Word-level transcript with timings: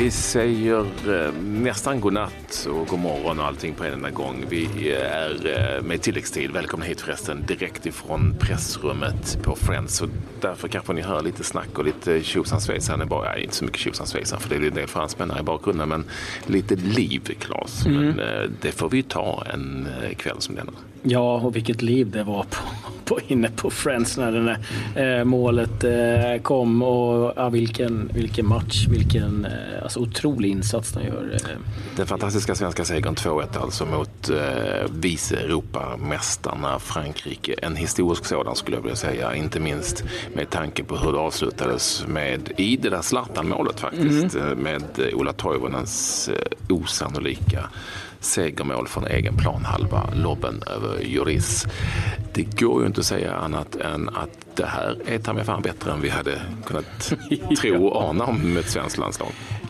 Vi 0.00 0.10
säger 0.10 0.80
eh, 0.80 1.32
nästan 1.42 2.00
godnatt 2.00 2.68
och 2.70 2.86
god 2.86 2.98
morgon 2.98 3.40
och 3.40 3.46
allting 3.46 3.74
på 3.74 3.84
en 3.84 3.92
enda 3.92 4.10
gång. 4.10 4.44
Vi 4.48 4.92
är 4.92 5.46
eh, 5.76 5.82
med 5.82 6.02
tilläggstid. 6.02 6.50
Välkomna 6.50 6.86
hit 6.86 7.00
förresten 7.00 7.44
direkt 7.46 7.86
ifrån 7.86 8.34
pressrummet 8.38 9.38
på 9.42 9.56
Friends. 9.56 10.00
Och 10.00 10.08
därför 10.40 10.68
kanske 10.68 10.92
ni 10.92 11.02
hör 11.02 11.22
lite 11.22 11.44
snack 11.44 11.78
och 11.78 11.84
lite 11.84 12.22
tjosan 12.22 12.60
svejsan. 12.60 13.08
Ja, 13.10 13.36
inte 13.36 13.54
så 13.54 13.64
mycket 13.64 13.80
tjosan 13.80 14.06
svejsan 14.06 14.40
för 14.40 14.48
det 14.48 14.56
är 14.56 14.68
en 14.68 14.74
del 14.74 14.88
fransmän 14.88 15.30
här 15.30 15.40
i 15.40 15.42
bakgrunden. 15.42 15.88
Men 15.88 16.04
lite 16.46 16.76
liv, 16.76 17.36
Claes. 17.38 17.86
Mm. 17.86 18.06
Men 18.06 18.18
eh, 18.18 18.50
det 18.60 18.72
får 18.72 18.90
vi 18.90 19.02
ta 19.02 19.44
en 19.52 19.88
eh, 20.02 20.14
kväll 20.14 20.36
som 20.38 20.54
denna. 20.54 20.72
Ja, 21.02 21.40
och 21.40 21.56
vilket 21.56 21.82
liv 21.82 22.10
det 22.10 22.24
var 22.24 22.42
på, 22.42 22.58
på 23.04 23.20
inne 23.28 23.50
på 23.50 23.70
Friends 23.70 24.16
när 24.16 24.32
det 24.32 24.44
där 24.44 25.18
eh, 25.18 25.24
målet 25.24 25.84
eh, 25.84 26.42
kom. 26.42 26.82
Och 26.82 27.32
ja, 27.36 27.48
vilken, 27.48 28.10
vilken 28.14 28.46
match, 28.46 28.86
vilken 28.88 29.44
eh, 29.44 29.82
alltså, 29.82 30.00
otrolig 30.00 30.50
insats 30.50 30.92
de 30.92 31.02
gör. 31.02 31.34
Eh. 31.34 31.56
Den 31.96 32.06
fantastiska 32.06 32.54
svenska 32.54 32.84
segern 32.84 33.14
2-1 33.14 33.62
alltså 33.62 33.86
mot 33.86 34.30
eh, 34.30 34.90
vice 34.90 35.36
Europamästarna 35.36 36.78
Frankrike. 36.78 37.54
En 37.62 37.76
historisk 37.76 38.24
sådan 38.24 38.56
skulle 38.56 38.76
jag 38.76 38.82
vilja 38.82 38.96
säga, 38.96 39.34
inte 39.34 39.60
minst 39.60 40.04
med 40.34 40.50
tanke 40.50 40.84
på 40.84 40.96
hur 40.96 41.12
det 41.12 41.18
avslutades 41.18 42.04
med 42.06 42.52
i 42.56 42.76
det 42.76 42.90
där 42.90 43.02
Zlatan-målet 43.02 43.80
faktiskt, 43.80 44.34
mm. 44.34 44.58
med 44.58 44.82
Ola 45.14 45.32
Toivonens 45.32 46.28
eh, 46.28 46.74
osannolika 46.74 47.68
segermål 48.20 48.88
från 48.88 49.06
egen 49.06 49.36
planhalva, 49.36 50.08
lobben 50.14 50.62
över 50.76 51.00
Juris. 51.04 51.66
Det 52.32 52.60
går 52.60 52.80
ju 52.80 52.86
inte 52.86 53.00
att 53.00 53.06
säga 53.06 53.34
annat 53.34 53.76
än 53.76 54.08
att 54.08 54.56
det 54.56 54.66
här 54.66 54.96
är 55.06 55.18
ta 55.18 55.32
mig 55.32 55.44
fan 55.44 55.62
bättre 55.62 55.92
än 55.92 56.00
vi 56.00 56.08
hade 56.08 56.42
kunnat 56.66 57.12
tro 57.60 57.86
och 57.86 58.08
ana 58.08 58.24
om 58.24 58.56
ett 58.56 58.70
svenskt 58.70 58.98
landslag. 58.98 59.28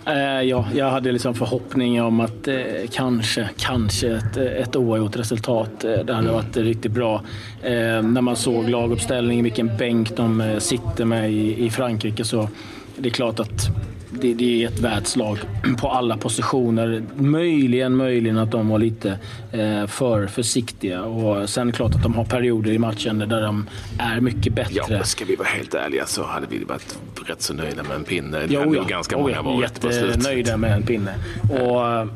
Uh, 0.09 0.42
ja, 0.42 0.67
jag 0.75 0.91
hade 0.91 1.12
liksom 1.12 1.34
förhoppningar 1.34 2.05
om 2.05 2.20
att 2.20 2.48
uh, 2.48 2.57
kanske, 2.92 3.48
kanske 3.57 4.09
ett, 4.09 4.37
ett 4.37 4.77
oavgjort 4.77 5.17
resultat. 5.17 5.85
Uh, 5.85 5.91
det 5.91 6.14
hade 6.14 6.29
mm. 6.29 6.35
varit 6.35 6.57
riktigt 6.57 6.92
bra. 6.92 7.23
när 7.62 8.20
man 8.20 8.37
såg 8.37 8.69
laguppställningen, 8.69 9.45
vilken 9.45 9.77
bänk 9.77 10.17
de 10.17 10.57
sitter 10.59 11.05
med 11.05 11.33
i, 11.33 11.64
i 11.64 11.70
Frankrike 11.70 12.25
så 12.25 12.48
det 12.97 13.09
är 13.09 13.12
klart 13.12 13.41
att 13.41 13.70
det, 14.11 14.34
det, 14.34 14.64
är 14.64 14.69
ett 14.69 14.80
världslag 14.80 15.39
på 15.78 15.89
alla 15.89 16.16
positioner. 16.16 17.03
Möjligen, 17.16 17.97
möjligen 17.97 18.39
att 18.39 18.50
de 18.50 18.69
var 18.69 18.78
lite 18.78 19.19
eh, 19.52 19.86
för 19.86 20.27
försiktiga. 20.27 21.02
Och 21.02 21.50
sen 21.50 21.69
är 21.69 21.72
det 21.72 21.77
klart 21.77 21.94
att 21.94 22.02
de 22.02 22.14
har 22.14 22.25
perioder 22.25 22.70
i 22.70 22.78
matchen 22.78 23.19
där 23.19 23.42
de 23.42 23.67
är 23.98 24.20
mycket 24.20 24.55
bättre. 24.55 24.94
Ja, 24.94 25.05
ska 25.05 25.25
vi 25.25 25.36
vara 25.36 25.48
helt 25.48 25.75
ärliga 25.75 26.06
så 26.06 26.25
hade 26.25 26.47
vi 26.47 26.64
varit 26.64 26.98
rätt 27.27 27.42
så 27.42 27.55
nöjda 27.55 27.83
med 27.83 27.97
en 27.97 28.05
pinne. 28.05 28.39
Det 28.39 28.47
jo, 28.50 28.61
hade 28.61 28.77
ja. 28.77 28.83
ganska 28.83 29.19
många 29.19 29.42
varit 29.42 29.84
Jättenöjda 29.84 30.56
med 30.56 30.72
en 30.72 30.83
pinne. 30.83 31.14
Och, 31.50 32.08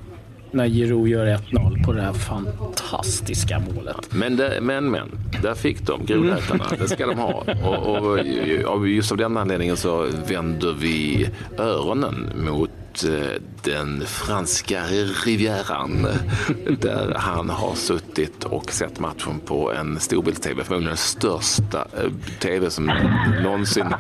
när 0.55 0.69
Giroud 0.69 1.09
gör 1.09 1.27
1-0 1.27 1.85
på 1.85 1.93
det 1.93 2.03
här 2.03 2.13
fantastiska 2.13 3.63
målet. 3.75 3.97
Men, 4.11 4.37
det, 4.37 4.59
men, 4.63 4.91
men, 4.91 5.09
där 5.43 5.55
fick 5.55 5.87
de 5.87 6.07
grodätarna. 6.07 6.65
Det 6.79 6.89
ska 6.89 7.07
de 7.07 7.19
ha. 7.19 7.45
Och, 7.65 8.77
och, 8.77 8.89
just 8.89 9.13
av 9.13 9.19
den 9.19 9.37
anledningen 9.37 9.77
så 9.77 10.07
vänder 10.29 10.73
vi 10.79 11.29
öronen 11.59 12.31
mot 12.37 12.71
Eh, 13.03 13.41
den 13.63 14.07
franska 14.07 14.83
rivieran 15.25 16.07
där 16.81 17.15
han 17.17 17.51
har 17.51 17.75
suttit 17.75 18.45
och 18.45 18.71
sett 18.71 19.01
matchen 19.01 19.41
på 19.41 19.73
en 19.73 20.01
storbilds-tv, 20.01 20.65
förmodligen 20.65 20.89
den 20.89 20.97
största 20.97 21.79
eh, 21.79 22.11
tv 22.41 22.71
som 22.71 22.87
någonsin 23.43 23.95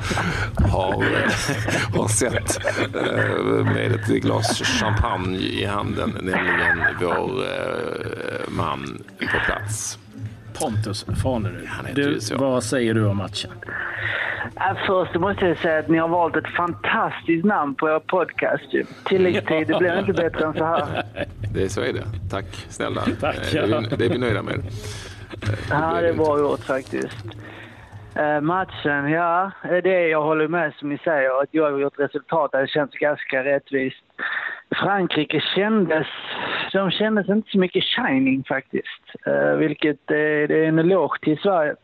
har, 0.73 1.03
eh, 1.03 1.99
har 1.99 2.09
sett 2.09 2.59
med 3.65 3.93
ett 3.93 4.07
glas 4.07 4.63
champagne 4.63 5.39
i 5.39 5.65
handen, 5.65 6.11
nämligen 6.23 6.79
vår 7.01 7.45
man 8.51 9.03
på 9.19 9.39
plats. 9.47 9.99
Pontus 10.59 11.07
Farnerud, 11.23 11.69
du, 11.95 12.19
vad 12.37 12.65
säger 12.65 12.95
du 12.95 13.07
om 13.07 13.17
matchen? 13.17 13.51
Först 14.87 15.15
måste 15.15 15.47
jag 15.47 15.59
säga 15.59 15.79
att 15.79 15.89
ni 15.89 15.99
har 15.99 16.09
valt 16.09 16.37
ett 16.37 16.49
fantastiskt 16.57 17.45
namn 17.45 17.75
på 17.75 17.89
er 17.89 17.99
podcast. 17.99 18.65
Tilläggstid, 19.05 19.67
det 19.67 19.79
blir 19.79 19.99
inte 19.99 20.13
bättre 20.13 20.45
än 20.47 20.53
så 20.53 20.65
här. 20.65 21.05
Det, 21.55 21.69
så 21.69 21.81
är 21.81 21.93
det. 21.93 22.05
Tack 22.31 22.45
snälla. 22.69 23.01
Tack, 23.21 23.37
ja. 23.53 23.67
det, 23.67 23.77
är, 23.77 23.97
det 23.97 24.05
är 24.05 24.09
vi 24.09 24.19
nöjda 24.19 24.43
med. 24.43 24.63
Ja, 25.71 26.01
det 26.01 26.09
är 26.09 26.15
bra 26.15 26.39
gjort 26.39 26.61
faktiskt. 26.61 27.25
Uh, 28.17 28.41
matchen, 28.41 29.11
ja, 29.11 29.51
det 29.63 30.09
jag 30.09 30.23
håller 30.23 30.49
med 30.49 30.75
som 30.75 30.89
ni 30.89 30.99
säger. 30.99 31.43
Att 31.43 31.49
jag 31.51 31.71
har 31.71 31.79
gjort 31.79 31.99
resultat 31.99 32.53
det 32.53 32.69
känns 32.69 32.91
ganska 32.91 33.45
rättvist. 33.45 34.05
Frankrike 34.75 35.41
kändes, 35.41 36.07
de 36.73 36.91
kändes 36.91 37.29
inte 37.29 37.51
så 37.51 37.59
mycket 37.59 37.85
shining 37.85 38.45
faktiskt. 38.49 39.27
Uh, 39.27 39.57
vilket 39.57 40.11
uh, 40.11 40.49
det 40.49 40.65
är 40.65 40.69
en 40.69 40.79
eloge 40.79 41.19
till 41.23 41.39
Sverige. 41.39 41.75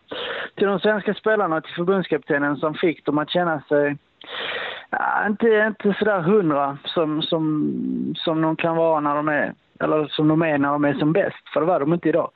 Till 0.57 0.67
de 0.67 0.81
svenska 0.81 1.15
spelarna 1.15 1.57
och 1.57 1.65
till 1.65 1.75
förbundskaptenen 1.75 2.57
som 2.57 2.75
fick 2.75 3.05
dem 3.05 3.19
att 3.19 3.31
känna 3.31 3.61
sig 3.61 3.89
uh, 3.91 5.27
inte, 5.27 5.47
inte 5.67 5.99
sådär 5.99 6.21
hundra 6.21 6.79
som, 6.85 7.23
som, 7.23 8.15
som 8.17 8.43
de 8.43 8.57
kan 8.57 8.77
vara 8.77 9.01
när 9.01 9.15
de 9.15 9.29
är, 9.29 9.55
eller 9.81 10.07
som 10.07 10.29
de 10.29 10.43
är 10.43 10.59
när 10.59 10.73
de 10.73 10.85
är 10.85 10.95
som 10.95 11.13
bäst. 11.13 11.49
För 11.53 11.61
det 11.61 11.67
var 11.67 11.81
de 11.81 11.95
inte 11.95 12.09
idag. 12.09 12.31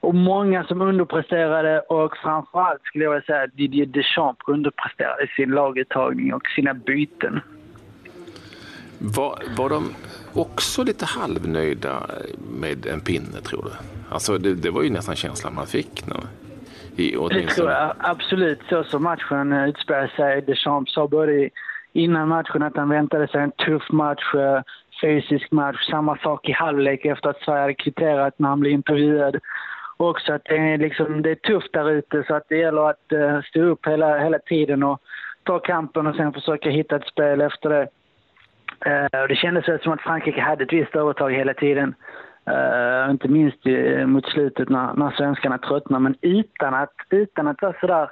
Och 0.00 0.14
många 0.14 0.64
som 0.64 0.80
underpresterade 0.80 1.80
och 1.80 2.16
framförallt 2.16 2.82
skulle 2.82 3.04
jag 3.04 3.10
vilja 3.10 3.26
säga 3.26 3.46
Didier 3.46 3.86
Deschamps 3.86 4.48
underpresterade 4.48 5.26
sin 5.36 5.50
laguttagning 5.50 6.34
och 6.34 6.46
sina 6.56 6.74
byten. 6.74 7.40
Var, 8.98 9.38
var 9.56 9.68
de 9.68 9.94
också 10.34 10.82
lite 10.84 11.04
halvnöjda 11.04 12.10
med 12.50 12.86
en 12.86 13.00
pinne, 13.00 13.40
tror 13.44 13.62
du? 13.64 13.70
Alltså, 14.10 14.38
det, 14.38 14.54
det 14.54 14.70
var 14.70 14.82
ju 14.82 14.90
nästan 14.90 15.16
känslan 15.16 15.54
man 15.54 15.66
fick. 15.66 16.06
Nu. 16.06 16.14
I, 16.96 17.16
det 17.30 17.46
tror 17.46 17.70
jag 17.70 17.94
absolut. 17.98 18.60
Så 18.68 18.84
som 18.84 19.02
matchen 19.02 19.52
utspelade 19.52 20.10
sig. 20.16 20.42
Deschamps 20.42 20.94
sa 20.94 21.08
både 21.08 21.50
innan 21.92 22.28
matchen 22.28 22.62
att 22.62 22.76
han 22.76 22.88
väntade 22.88 23.28
sig 23.28 23.40
en 23.40 23.50
tuff 23.50 23.90
match, 23.90 24.34
eh, 24.34 24.62
fysisk 25.02 25.50
match. 25.50 25.90
Samma 25.90 26.18
sak 26.18 26.48
i 26.48 26.52
halvlek 26.52 27.04
efter 27.04 27.28
att 27.28 27.40
Sverige 27.40 27.60
hade 27.60 27.74
kvitterat 27.74 28.34
när 28.38 28.48
han 28.48 28.60
blev 28.60 28.72
intervjuad. 28.72 29.36
Också 29.96 30.32
att 30.32 30.44
det 30.44 30.56
är, 30.56 30.78
liksom, 30.78 31.22
det 31.22 31.30
är 31.30 31.34
tufft 31.34 31.72
där 31.72 31.90
ute 31.90 32.24
så 32.26 32.34
att 32.34 32.48
det 32.48 32.56
gäller 32.56 32.90
att 32.90 33.12
uh, 33.12 33.42
stå 33.42 33.60
upp 33.60 33.86
hela, 33.86 34.18
hela 34.18 34.38
tiden 34.38 34.82
och 34.82 35.00
ta 35.44 35.58
kampen 35.58 36.06
och 36.06 36.16
sen 36.16 36.32
försöka 36.32 36.70
hitta 36.70 36.96
ett 36.96 37.06
spel 37.06 37.40
efter 37.40 37.68
det. 37.68 37.88
Uh, 38.86 39.26
det 39.28 39.36
kändes 39.36 39.82
som 39.82 39.92
att 39.92 40.00
Frankrike 40.00 40.40
hade 40.40 40.64
ett 40.64 40.72
visst 40.72 40.96
övertag 40.96 41.30
hela 41.32 41.54
tiden. 41.54 41.94
Uh, 42.48 43.10
inte 43.10 43.28
minst 43.28 43.66
uh, 43.66 44.06
mot 44.06 44.26
slutet 44.26 44.68
när, 44.68 44.94
när 44.94 45.10
svenskarna 45.10 45.58
tröttnade, 45.58 46.02
men 46.02 46.14
utan 46.20 46.74
att, 46.74 46.94
utan 47.10 47.48
att 47.48 47.62
vara 47.62 47.74
sådär 47.80 48.10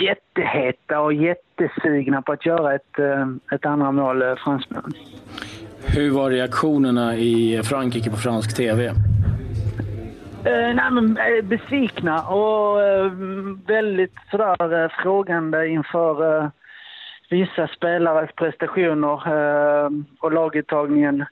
jätteheta 0.00 1.00
och 1.00 1.12
jättesugna 1.12 2.22
på 2.22 2.32
att 2.32 2.46
göra 2.46 2.74
ett, 2.74 2.98
uh, 2.98 3.36
ett 3.52 3.66
andra 3.66 3.92
mål, 3.92 4.22
uh, 4.22 4.36
fransmännen. 4.36 4.92
Hur 5.96 6.10
var 6.10 6.30
reaktionerna 6.30 7.16
i 7.16 7.62
Frankrike 7.64 8.10
på 8.10 8.16
fransk 8.16 8.56
TV? 8.56 8.92
Eh, 10.44 10.74
nej, 10.74 10.90
men, 10.90 11.16
eh, 11.16 11.44
besvikna 11.44 12.22
och 12.22 12.82
eh, 12.82 13.12
väldigt 13.66 14.14
sådär 14.30 14.82
eh, 14.84 14.90
frågande 15.02 15.68
inför 15.68 16.42
eh, 16.42 16.48
vissa 17.30 17.68
spelares 17.68 18.30
prestationer 18.32 19.28
eh, 19.34 19.90
och 20.20 20.32
laguttagningen. 20.32 21.24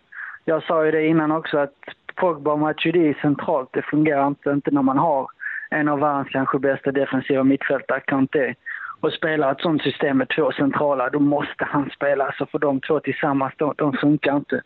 Jag 0.44 0.62
sa 0.62 0.84
ju 0.84 0.90
det 0.90 1.06
innan 1.06 1.32
också 1.32 1.58
att 1.58 1.74
Pogba 2.14 2.52
och 2.52 2.58
Matuidi 2.58 3.14
centralt, 3.22 3.68
det 3.72 3.82
fungerar 3.82 4.26
inte, 4.26 4.50
inte 4.50 4.70
när 4.70 4.82
man 4.82 4.98
har 4.98 5.28
en 5.70 5.88
av 5.88 6.00
världens 6.00 6.28
kanske 6.28 6.58
bästa 6.58 6.92
defensiva 6.92 7.44
mittfältare, 7.44 8.00
Kanté, 8.00 8.54
och 9.00 9.12
spelar 9.12 9.52
ett 9.52 9.60
sånt 9.60 9.82
system 9.82 10.18
med 10.18 10.28
två 10.28 10.52
centrala, 10.52 11.10
då 11.10 11.18
måste 11.18 11.64
han 11.64 11.90
spela. 11.90 12.26
Alltså 12.26 12.46
för 12.46 12.58
de 12.58 12.80
två 12.80 13.00
tillsammans, 13.00 13.54
de, 13.56 13.74
de 13.76 13.92
funkar 13.92 14.36
inte. 14.36 14.62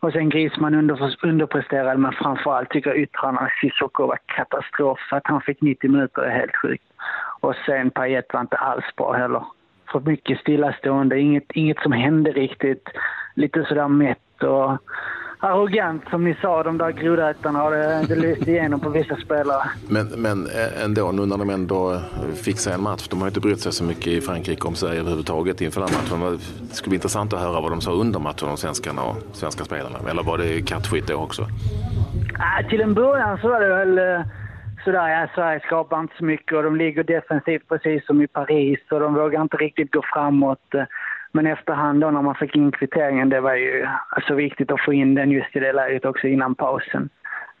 Och 0.00 0.12
sen 0.12 0.28
Griezmann 0.28 0.74
under, 0.74 1.16
underpresterade, 1.22 1.98
men 1.98 2.12
framförallt 2.12 2.70
tycker 2.70 2.90
jag 2.90 2.98
yttrarna 2.98 3.50
Sissoko 3.60 4.06
var 4.06 4.18
katastrof. 4.26 4.98
Att 5.10 5.26
han 5.26 5.40
fick 5.40 5.60
90 5.60 5.90
minuter 5.90 6.22
är 6.22 6.38
helt 6.38 6.56
sjukt. 6.56 6.84
Och 7.40 7.54
sen 7.66 7.90
Payet 7.90 8.32
var 8.32 8.40
inte 8.40 8.56
alls 8.56 8.84
bra 8.96 9.12
heller. 9.12 9.42
För 9.92 10.00
mycket 10.00 10.38
stillastående, 10.38 11.20
inget, 11.20 11.52
inget 11.54 11.78
som 11.82 11.92
hände 11.92 12.30
riktigt. 12.30 12.88
Lite 13.34 13.64
sådär 13.64 13.88
mätt 13.88 14.42
och 14.42 14.78
arrogant 15.42 16.02
som 16.10 16.24
ni 16.24 16.34
sa, 16.42 16.62
de 16.62 16.78
där 16.78 16.90
grodätarna 16.90 17.58
har 17.58 17.70
det, 17.70 18.04
det 18.08 18.14
lyst 18.14 18.48
igenom 18.48 18.80
på 18.80 18.88
vissa 18.88 19.16
spelare. 19.16 19.70
Men, 19.88 20.06
men 20.06 20.46
eh, 20.46 20.84
ändå, 20.84 21.12
nu 21.12 21.26
när 21.26 21.38
de 21.38 21.50
ändå 21.50 22.00
fixar 22.34 22.72
en 22.72 22.82
match, 22.82 23.08
de 23.08 23.20
har 23.20 23.28
inte 23.28 23.40
brytt 23.40 23.60
sig 23.60 23.72
så 23.72 23.84
mycket 23.84 24.06
i 24.06 24.20
Frankrike 24.20 24.68
om 24.68 24.74
Sverige 24.74 25.00
överhuvudtaget 25.00 25.60
inför 25.60 25.80
den 25.80 25.90
matchen. 25.90 26.38
Det 26.60 26.74
skulle 26.74 26.90
bli 26.90 26.96
intressant 26.96 27.32
att 27.32 27.40
höra 27.40 27.60
vad 27.60 27.72
de 27.72 27.80
sa 27.80 27.92
under 27.92 28.20
matchen, 28.20 28.48
de 28.48 28.56
svenskarna 28.56 29.02
och 29.02 29.16
svenska 29.32 29.64
spelarna. 29.64 29.98
Eller 30.10 30.22
var 30.22 30.38
det 30.38 30.66
kattskit 30.66 31.06
då 31.06 31.14
också? 31.14 31.42
Ah, 32.38 32.68
till 32.68 32.80
en 32.80 32.94
början 32.94 33.38
så 33.38 33.48
var 33.48 33.60
det 33.60 33.68
väl 33.68 33.98
eh, 33.98 34.26
sådär, 34.84 35.08
ja, 35.08 35.28
Sverige 35.34 35.60
skapar 35.60 36.00
inte 36.00 36.16
så 36.16 36.24
mycket 36.24 36.56
och 36.56 36.62
de 36.62 36.76
ligger 36.76 37.04
defensivt 37.04 37.68
precis 37.68 38.06
som 38.06 38.22
i 38.22 38.26
Paris 38.26 38.80
och 38.90 39.00
de 39.00 39.14
vågar 39.14 39.42
inte 39.42 39.56
riktigt 39.56 39.92
gå 39.92 40.02
framåt. 40.12 40.74
men 41.32 41.46
efterhand 41.46 42.00
då 42.00 42.10
när 42.10 42.22
man 42.22 42.34
fick 42.34 42.56
in 42.56 42.72
kvitteringen, 42.72 43.28
det 43.28 43.40
var 43.40 43.54
ju 43.54 43.86
så 44.28 44.34
viktigt 44.34 44.72
att 44.72 44.84
få 44.84 44.92
in 44.92 45.14
den 45.14 45.30
just 45.30 45.56
i 45.56 45.60
det 45.60 45.72
läget 45.72 46.04
också 46.04 46.26
innan 46.26 46.54
pausen. 46.54 47.08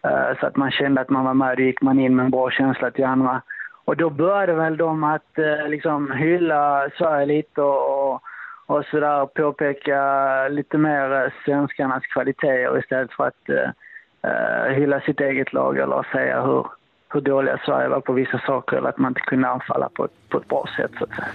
Eh, 0.04 0.38
så 0.40 0.46
att 0.46 0.56
man 0.56 0.70
kände 0.70 1.00
att 1.00 1.10
man 1.10 1.24
var 1.24 1.34
med, 1.34 1.56
då 1.56 1.62
gick 1.62 1.82
man 1.82 2.00
in 2.00 2.16
med 2.16 2.24
en 2.24 2.30
bra 2.30 2.50
känsla 2.50 2.90
till 2.90 3.04
andra. 3.04 3.42
Och 3.84 3.96
då 3.96 4.10
började 4.10 4.54
väl 4.54 4.76
de 4.76 5.04
att 5.04 5.38
eh, 5.38 5.68
liksom 5.68 6.12
hylla 6.12 6.88
Sverige 6.98 7.26
lite 7.26 7.62
och, 7.62 8.12
och, 8.12 8.22
och 8.66 8.84
sådär 8.84 9.26
påpeka 9.26 10.02
lite 10.48 10.78
mer 10.78 11.34
svenskarnas 11.44 12.06
kvaliteter 12.06 12.78
istället 12.78 13.12
för 13.12 13.26
att 13.26 13.48
uh, 13.50 14.74
hylla 14.74 15.00
sitt 15.00 15.20
eget 15.20 15.52
lag 15.52 15.78
eller 15.78 16.06
säga 16.12 16.42
hur, 16.42 16.66
hur 17.12 17.20
dåliga 17.20 17.58
Sverige 17.66 17.88
var 17.88 18.00
på 18.00 18.12
vissa 18.12 18.38
saker 18.46 18.76
eller 18.76 18.88
att 18.88 18.98
man 18.98 19.10
inte 19.10 19.20
kunde 19.20 19.48
anfalla 19.48 19.88
på 19.88 20.08
på 20.28 20.38
ett 20.38 20.48
bra 20.48 20.68
sätt 20.76 20.90
så 20.98 21.04
att 21.04 21.10
säga. 21.10 21.28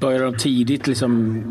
Började 0.00 0.24
de 0.24 0.36
tidigt 0.36 0.86
liksom 0.86 1.42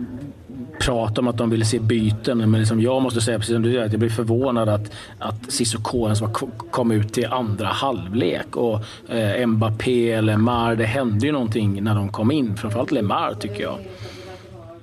prata 0.86 1.22
om 1.22 1.28
att 1.28 1.38
de 1.38 1.50
ville 1.50 1.66
se 1.66 1.80
byten? 1.80 2.38
Men 2.38 2.60
liksom 2.60 2.82
jag 2.82 3.02
måste 3.02 3.22
säga, 3.22 3.38
precis 3.38 3.54
som 3.54 3.64
du 3.64 3.72
säger, 3.72 3.86
att 3.86 3.92
jag 3.92 4.00
blir 4.00 4.10
förvånad 4.10 4.70
att, 4.70 4.96
att 5.20 5.52
Cissoko 5.52 6.04
ens 6.04 6.22
kom 6.72 6.92
ut 6.92 7.14
till 7.14 7.26
andra 7.26 7.66
halvlek. 7.66 8.56
Och 8.56 8.80
eh, 9.10 9.48
Mbappé, 9.48 10.22
Lemar, 10.22 10.76
det 10.76 10.86
hände 10.86 11.26
ju 11.26 11.32
någonting 11.32 11.84
när 11.84 11.96
de 11.96 12.10
kom 12.10 12.32
in. 12.32 12.58
Framförallt 12.58 12.92
Lemar 12.92 13.34
tycker 13.34 13.64
jag. 13.64 13.78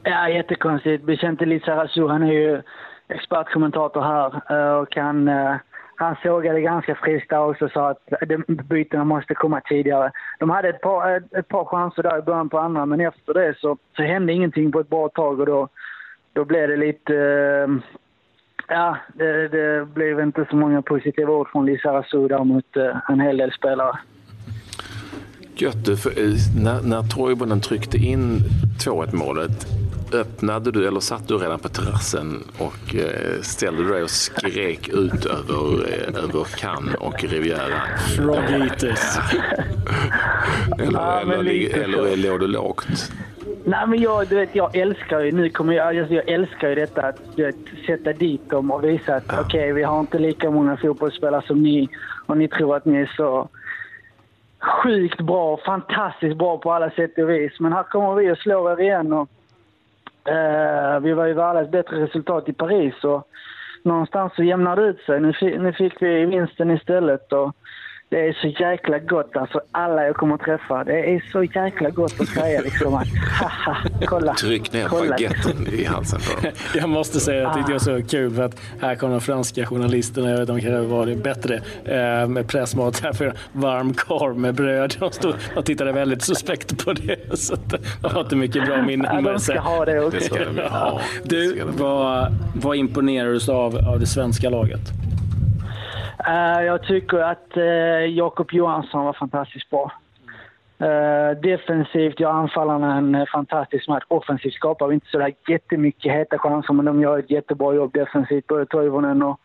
Ja, 0.02 0.28
jättekonstigt. 0.28 1.05
Vicente 1.05 1.44
Lizarazu, 1.46 2.08
han 2.08 2.22
är 2.22 2.32
ju 2.32 2.62
expertkommentator 3.08 4.00
här 4.02 4.43
eh, 4.50 4.78
och 4.78 4.96
han 4.96 5.28
eh, 5.28 5.55
han 6.00 6.17
sågade 6.23 6.61
ganska 6.61 6.95
friskt 6.95 7.31
där 7.31 7.45
också 7.45 7.65
och 7.65 7.71
sa 7.71 7.91
att 7.91 7.99
bytena 8.47 9.05
måste 9.05 9.35
komma 9.35 9.61
tidigare. 9.61 10.12
De 10.39 10.50
hade 10.50 10.69
ett 10.69 10.81
par, 10.81 11.23
ett 11.39 11.49
par 11.49 11.65
chanser 11.65 12.03
där 12.03 12.19
i 12.19 12.23
början 12.23 12.49
på 12.49 12.59
andra, 12.59 12.87
men 12.87 13.00
efter 13.00 13.35
det 13.35 13.55
så, 13.59 13.77
så 13.97 14.03
hände 14.03 14.33
ingenting 14.33 14.73
på 14.73 14.81
ett 14.81 14.91
bra 14.91 15.09
tag 15.09 15.41
och 15.41 15.47
då, 15.47 15.69
då 16.33 16.45
blev 16.45 16.69
det 16.69 16.77
lite... 16.77 17.15
Eh, 17.15 17.69
ja, 18.69 18.97
det, 19.15 19.49
det 19.49 19.87
blev 19.95 20.21
inte 20.21 20.47
så 20.50 20.56
många 20.56 20.83
positiva 20.83 21.33
ord 21.33 21.49
från 21.53 21.67
Lisa 21.67 21.93
Rasu 21.93 22.44
mot 22.44 22.77
eh, 22.77 22.97
en 23.09 23.21
hel 23.21 23.37
del 23.37 23.53
spelare. 23.53 23.99
Götte, 25.55 25.97
för, 25.97 26.12
när, 26.65 26.83
när 26.83 27.03
Toivonen 27.03 27.61
tryckte 27.61 27.97
in 27.97 28.39
2-1 28.85 29.17
målet 29.17 29.67
öppnade 30.14 30.70
du 30.70 30.88
eller 30.88 31.00
satt 31.00 31.28
du 31.28 31.38
redan 31.38 31.58
på 31.58 31.69
terrassen 31.69 32.44
och 32.58 32.94
eh, 32.94 33.40
ställde 33.43 33.93
dig 33.93 34.02
och 34.02 34.10
skrek 34.10 34.88
ut 34.88 35.26
över, 35.26 35.93
eh, 35.93 36.25
över 36.25 36.44
Cannes 36.56 36.94
och 36.94 37.25
Riviera? 37.25 37.82
Frogitis. 38.16 39.19
eller, 40.78 40.93
ja, 40.93 41.20
eller, 41.20 41.78
eller, 41.78 42.06
eller 42.06 42.16
låg 42.16 42.40
du 42.40 42.46
lågt? 42.46 43.12
Nej 43.64 43.87
men 43.87 44.00
jag, 44.00 44.28
du 44.28 44.37
vet, 44.37 44.55
jag 44.55 44.76
älskar 44.76 45.20
ju, 45.20 45.32
nu 45.32 45.50
kommer 45.50 45.72
jag, 45.72 45.99
alltså 45.99 46.14
jag 46.14 46.28
älskar 46.28 46.69
ju 46.69 46.75
detta 46.75 47.02
att 47.02 47.37
du 47.37 47.44
vet, 47.44 47.56
sätta 47.87 48.12
dit 48.12 48.50
dem 48.50 48.70
och 48.70 48.84
visa 48.84 49.14
att 49.14 49.25
ja. 49.28 49.40
okej, 49.40 49.60
okay, 49.60 49.72
vi 49.72 49.82
har 49.82 50.00
inte 50.00 50.19
lika 50.19 50.50
många 50.50 50.76
fotbollsspelare 50.76 51.43
som 51.46 51.62
ni 51.62 51.88
och 52.26 52.37
ni 52.37 52.49
tror 52.49 52.76
att 52.76 52.84
ni 52.84 52.99
är 52.99 53.12
så 53.16 53.49
sjukt 54.60 55.20
bra, 55.20 55.60
fantastiskt 55.66 56.37
bra 56.37 56.58
på 56.58 56.72
alla 56.72 56.90
sätt 56.90 57.19
och 57.19 57.31
vis. 57.31 57.52
Men 57.60 57.72
här 57.72 57.82
kommer 57.82 58.14
vi 58.14 58.32
och 58.32 58.38
slår 58.38 58.72
er 58.72 58.81
igen 58.81 59.12
och 59.12 59.28
Eh, 60.29 61.01
vi 61.01 61.13
var 61.13 61.27
ju 61.27 61.35
värda 61.35 61.61
ett 61.61 61.71
bättre 61.71 62.03
resultat 62.05 62.49
i 62.49 62.53
Paris 62.53 63.05
och 63.05 63.29
någonstans 63.83 64.33
så 64.37 64.43
jämnade 64.43 64.83
det 64.83 64.89
ut 64.89 65.01
sig. 65.01 65.21
Nu, 65.21 65.59
nu 65.59 65.73
fick 65.73 66.03
vi 66.03 66.27
vinsten 66.27 66.71
istället 66.71 67.33
och 67.33 67.53
det 68.10 68.28
är 68.28 68.32
så 68.32 68.62
jäkla 68.62 68.99
gott 68.99 69.37
alltså. 69.37 69.60
Alla 69.72 70.06
jag 70.06 70.16
kommer 70.16 70.34
att 70.34 70.40
träffa. 70.40 70.84
Det 70.84 71.14
är 71.14 71.25
så 71.32 71.44
jäkla 71.44 71.90
gott 71.90 72.20
att 72.20 72.28
säga 72.28 72.60
liksom 72.60 72.94
att 72.94 73.08
haha, 73.40 73.76
kolla. 74.06 74.34
Tryck 74.34 74.72
ner 74.72 74.88
baguetten 74.88 75.66
i 75.72 75.84
halsen 75.84 76.20
på 76.20 76.43
dem. 76.43 76.52
Jag 76.75 76.88
måste 76.88 77.20
säga 77.20 77.49
att 77.49 77.66
det 77.66 77.75
är 77.75 77.78
så 77.78 78.02
kul 78.02 78.34
för 78.34 78.43
att 78.43 78.60
här 78.81 78.94
kommer 78.94 79.12
de 79.12 79.20
franska 79.20 79.66
journalisterna. 79.66 80.31
Jag 80.31 80.38
vet, 80.38 80.49
de 80.49 80.60
kanske 80.60 80.81
var 80.81 81.14
bättre 81.22 81.55
eh, 81.84 82.28
med 82.28 82.49
pressmat 82.49 83.00
här 83.00 83.12
för 83.12 83.34
varm 83.52 83.94
korv 83.94 84.38
med 84.38 84.55
bröd. 84.55 84.96
De, 84.99 85.10
stod, 85.10 85.34
de 85.55 85.62
tittade 85.62 85.93
väldigt 85.93 86.22
suspekt 86.22 86.84
på 86.84 86.93
det. 86.93 87.16
Så 87.38 87.56
det 87.56 87.78
var 88.14 88.20
inte 88.20 88.37
mycket 88.37 88.66
bra 88.66 88.82
minnen 88.82 89.25
ja, 89.25 89.32
de 89.32 89.40
ska 89.40 89.60
ha 89.60 89.84
det 89.84 90.05
också. 90.05 90.34
Det 90.34 90.44
de 90.44 90.69
ha. 90.69 91.00
Du, 91.25 91.62
vad, 91.78 92.34
vad 92.55 92.76
imponerar 92.76 93.32
du 93.32 93.52
av, 93.52 93.76
av 93.88 94.00
det 94.00 94.06
svenska 94.06 94.50
laget? 94.50 95.07
Uh, 96.29 96.65
jag 96.65 96.83
tycker 96.83 97.19
att 97.19 97.57
uh, 97.57 98.07
Jakob 98.07 98.53
Johansson 98.53 99.05
var 99.05 99.13
fantastiskt 99.13 99.71
bra. 99.71 99.93
Uh, 100.83 101.41
defensivt 101.41 102.21
gör 102.21 102.31
anfallarna 102.31 102.97
en 102.97 103.27
fantastisk 103.33 103.89
match. 103.89 104.05
Offensivt 104.09 104.55
skapar 104.55 104.89
vi 104.89 104.95
inte 104.95 105.07
sådär 105.07 105.35
jättemycket 105.49 106.13
heta 106.13 106.39
chanser, 106.39 106.75
men 106.75 106.85
de 106.85 107.01
gör 107.01 107.19
ett 107.19 107.31
jättebra 107.31 107.75
jobb 107.75 107.93
defensivt, 107.93 108.47
både 108.47 108.67
Toivonen 108.67 109.23
och, 109.23 109.41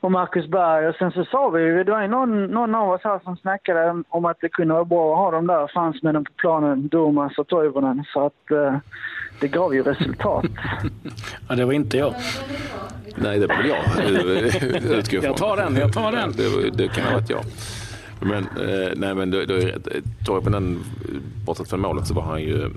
och 0.00 0.12
Marcus 0.12 0.46
Berg. 0.46 0.88
Och 0.88 0.94
sen 0.94 1.12
så 1.12 1.24
sa 1.24 1.48
vi, 1.48 1.84
det 1.84 1.92
var 1.92 2.02
ju 2.02 2.08
någon, 2.08 2.46
någon 2.46 2.74
av 2.74 2.90
oss 2.90 3.00
här 3.04 3.20
som 3.24 3.36
snackade 3.36 4.02
om 4.08 4.24
att 4.24 4.36
det 4.40 4.48
kunde 4.48 4.74
vara 4.74 4.84
bra 4.84 5.12
att 5.12 5.18
ha 5.18 5.30
de 5.30 5.46
där 5.46 5.66
fransmännen 5.66 6.24
på 6.24 6.32
planen, 6.36 6.88
Durmaz 6.88 7.38
och 7.38 7.46
Toivonen. 7.48 8.04
Så 8.12 8.26
att 8.26 8.52
det 9.40 9.48
gav 9.48 9.74
ju 9.74 9.82
resultat. 9.82 10.44
ja, 11.48 11.54
det 11.54 11.64
var 11.64 11.72
inte 11.72 11.98
jag. 11.98 12.14
Nej, 13.16 13.38
det 13.38 13.46
var 13.46 13.56
väl 13.56 13.68
jag, 15.12 15.24
Jag 15.24 15.36
tar 15.36 15.56
den, 15.56 15.76
jag 15.76 15.92
tar 15.92 16.12
den. 16.12 16.32
Det, 16.32 16.70
det 16.70 16.88
kan 16.88 17.04
ha 17.04 17.12
varit 17.12 17.30
jag. 17.30 17.44
Men, 18.20 18.42
eh, 18.42 18.92
nej, 18.96 19.14
men 19.14 19.30
då, 19.30 19.44
då, 19.44 19.54
Torpen, 20.24 20.84
bortsett 21.46 21.70
från 21.70 21.80
målet 21.80 22.06
så 22.06 22.14
var 22.14 22.22
han 22.22 22.42
ju 22.42 22.70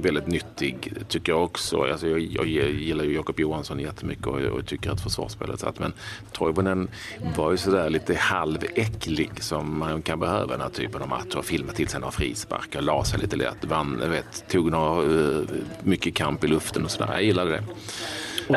väldigt 0.00 0.26
nyttig 0.26 0.92
tycker 1.08 1.32
jag 1.32 1.44
också. 1.44 1.82
Alltså 1.82 2.08
jag, 2.08 2.20
jag 2.20 2.46
gillar 2.46 3.04
ju 3.04 3.14
Jakob 3.14 3.40
Johansson 3.40 3.78
jättemycket 3.78 4.26
och, 4.26 4.40
och 4.40 4.66
tycker 4.66 4.90
att 4.90 5.00
försvarsspelet 5.00 5.60
satt. 5.60 5.78
Men 5.78 5.92
Toivonen 6.32 6.88
var 7.36 7.50
ju 7.50 7.56
sådär 7.56 7.90
lite 7.90 8.14
halväcklig 8.14 9.30
som 9.40 9.78
man 9.78 10.02
kan 10.02 10.20
behöva 10.20 10.52
den 10.52 10.60
här 10.60 10.68
typen 10.68 11.02
av 11.02 11.08
matcher. 11.08 11.42
Filma 11.42 11.72
till 11.72 11.88
sig 11.88 12.00
några 12.00 12.12
frisparkar, 12.12 12.80
la 12.80 13.04
sig 13.04 13.20
lite 13.20 13.36
lätt, 13.36 13.64
vann, 13.64 14.10
vet, 14.10 14.48
tog 14.48 14.70
några, 14.70 15.02
eh, 15.02 15.40
mycket 15.82 16.14
kamp 16.14 16.44
i 16.44 16.46
luften 16.46 16.84
och 16.84 16.90
sådär. 16.90 17.12
Jag 17.12 17.22
gillade 17.22 17.50
det. 17.50 17.62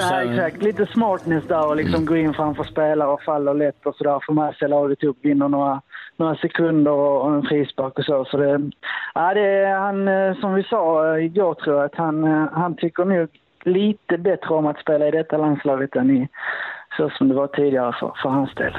Sen... 0.02 0.28
Ja, 0.28 0.46
exakt. 0.46 0.64
Lite 0.64 0.86
smartness 0.86 1.44
där 1.48 1.68
och 1.68 1.76
liksom 1.76 1.96
mm. 1.96 2.06
gå 2.06 2.18
in 2.18 2.34
framför 2.34 2.64
spelare 2.64 3.10
och 3.10 3.22
faller 3.22 3.54
lätt 3.54 3.86
och 3.86 3.96
sådär. 3.96 4.20
Få 4.26 4.34
med 4.34 4.56
sig 4.56 4.70
laget 4.70 5.04
upp, 5.04 5.18
vinner 5.22 5.48
några, 5.48 5.82
några 6.18 6.36
sekunder 6.36 6.92
och 6.92 7.34
en 7.34 7.44
frispark 7.44 8.00
och 8.00 8.06
så. 8.06 8.26
så 8.26 8.38
det, 8.38 8.72
ja, 9.14 9.34
det 9.34 9.42
är 9.42 9.76
han, 9.76 10.08
eh, 10.08 10.40
som 10.40 10.54
vi 10.54 10.64
sa 10.64 11.16
eh, 11.16 11.26
igår 11.26 11.54
tror 11.54 11.76
jag, 11.76 11.86
att 11.86 11.96
han, 11.96 12.24
eh, 12.24 12.48
han 12.54 12.76
tycker 12.76 13.06
nog 13.06 13.30
lite 13.66 14.18
bättre 14.18 14.50
om 14.50 14.66
att 14.66 14.80
spela 14.80 15.08
i 15.08 15.12
detta 15.12 15.38
landslaget 15.38 15.96
än 15.96 16.12
i, 16.12 16.28
så 16.98 17.10
som 17.10 17.30
det 17.30 17.36
var 17.36 17.48
tidigare 17.48 17.96
för, 18.00 18.14
för 18.22 18.30
hans 18.30 18.56
del. 18.56 18.78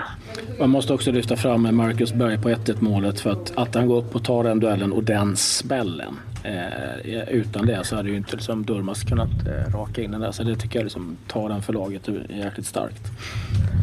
Man 0.61 0.71
måste 0.71 0.95
också 0.95 1.13
lyfta 1.13 1.37
fram 1.37 1.77
Marcus 1.77 2.13
Berg 2.15 2.43
på 2.43 2.49
1-1 2.49 2.77
målet 2.81 3.21
för 3.21 3.31
att, 3.31 3.59
att 3.59 3.75
han 3.75 3.89
går 3.89 3.97
upp 3.99 4.15
och 4.15 4.25
tar 4.25 4.45
den 4.45 4.61
duellen 4.61 4.93
och 4.93 5.05
den 5.05 5.37
smällen. 5.37 6.15
Eh, 6.47 7.29
utan 7.29 7.67
det 7.67 7.85
så 7.85 7.97
hade 7.97 8.09
ju 8.09 8.17
inte 8.17 8.37
liksom 8.37 8.65
Durmas 8.65 9.05
kunnat 9.05 9.29
eh, 9.47 9.79
raka 9.79 10.03
in 10.03 10.11
den 10.11 10.21
där. 10.21 10.31
Så 10.31 10.43
det 10.43 10.57
tycker 10.57 10.79
jag 10.79 10.85
liksom 10.85 11.17
tar 11.27 11.49
den 11.49 11.63
för 11.63 11.73
laget 11.73 12.09
jäkligt 12.29 12.67
starkt. 12.67 13.03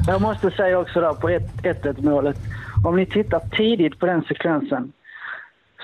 Jag 0.08 0.22
måste 0.22 0.52
säga 0.52 0.80
också 0.80 1.02
där 1.02 1.14
på 1.14 1.30
1-1 1.30 2.02
målet. 2.02 2.38
Om 2.86 2.96
ni 2.96 3.06
tittar 3.06 3.40
tidigt 3.40 4.00
på 4.00 4.06
den 4.06 4.24
sekvensen 4.24 4.92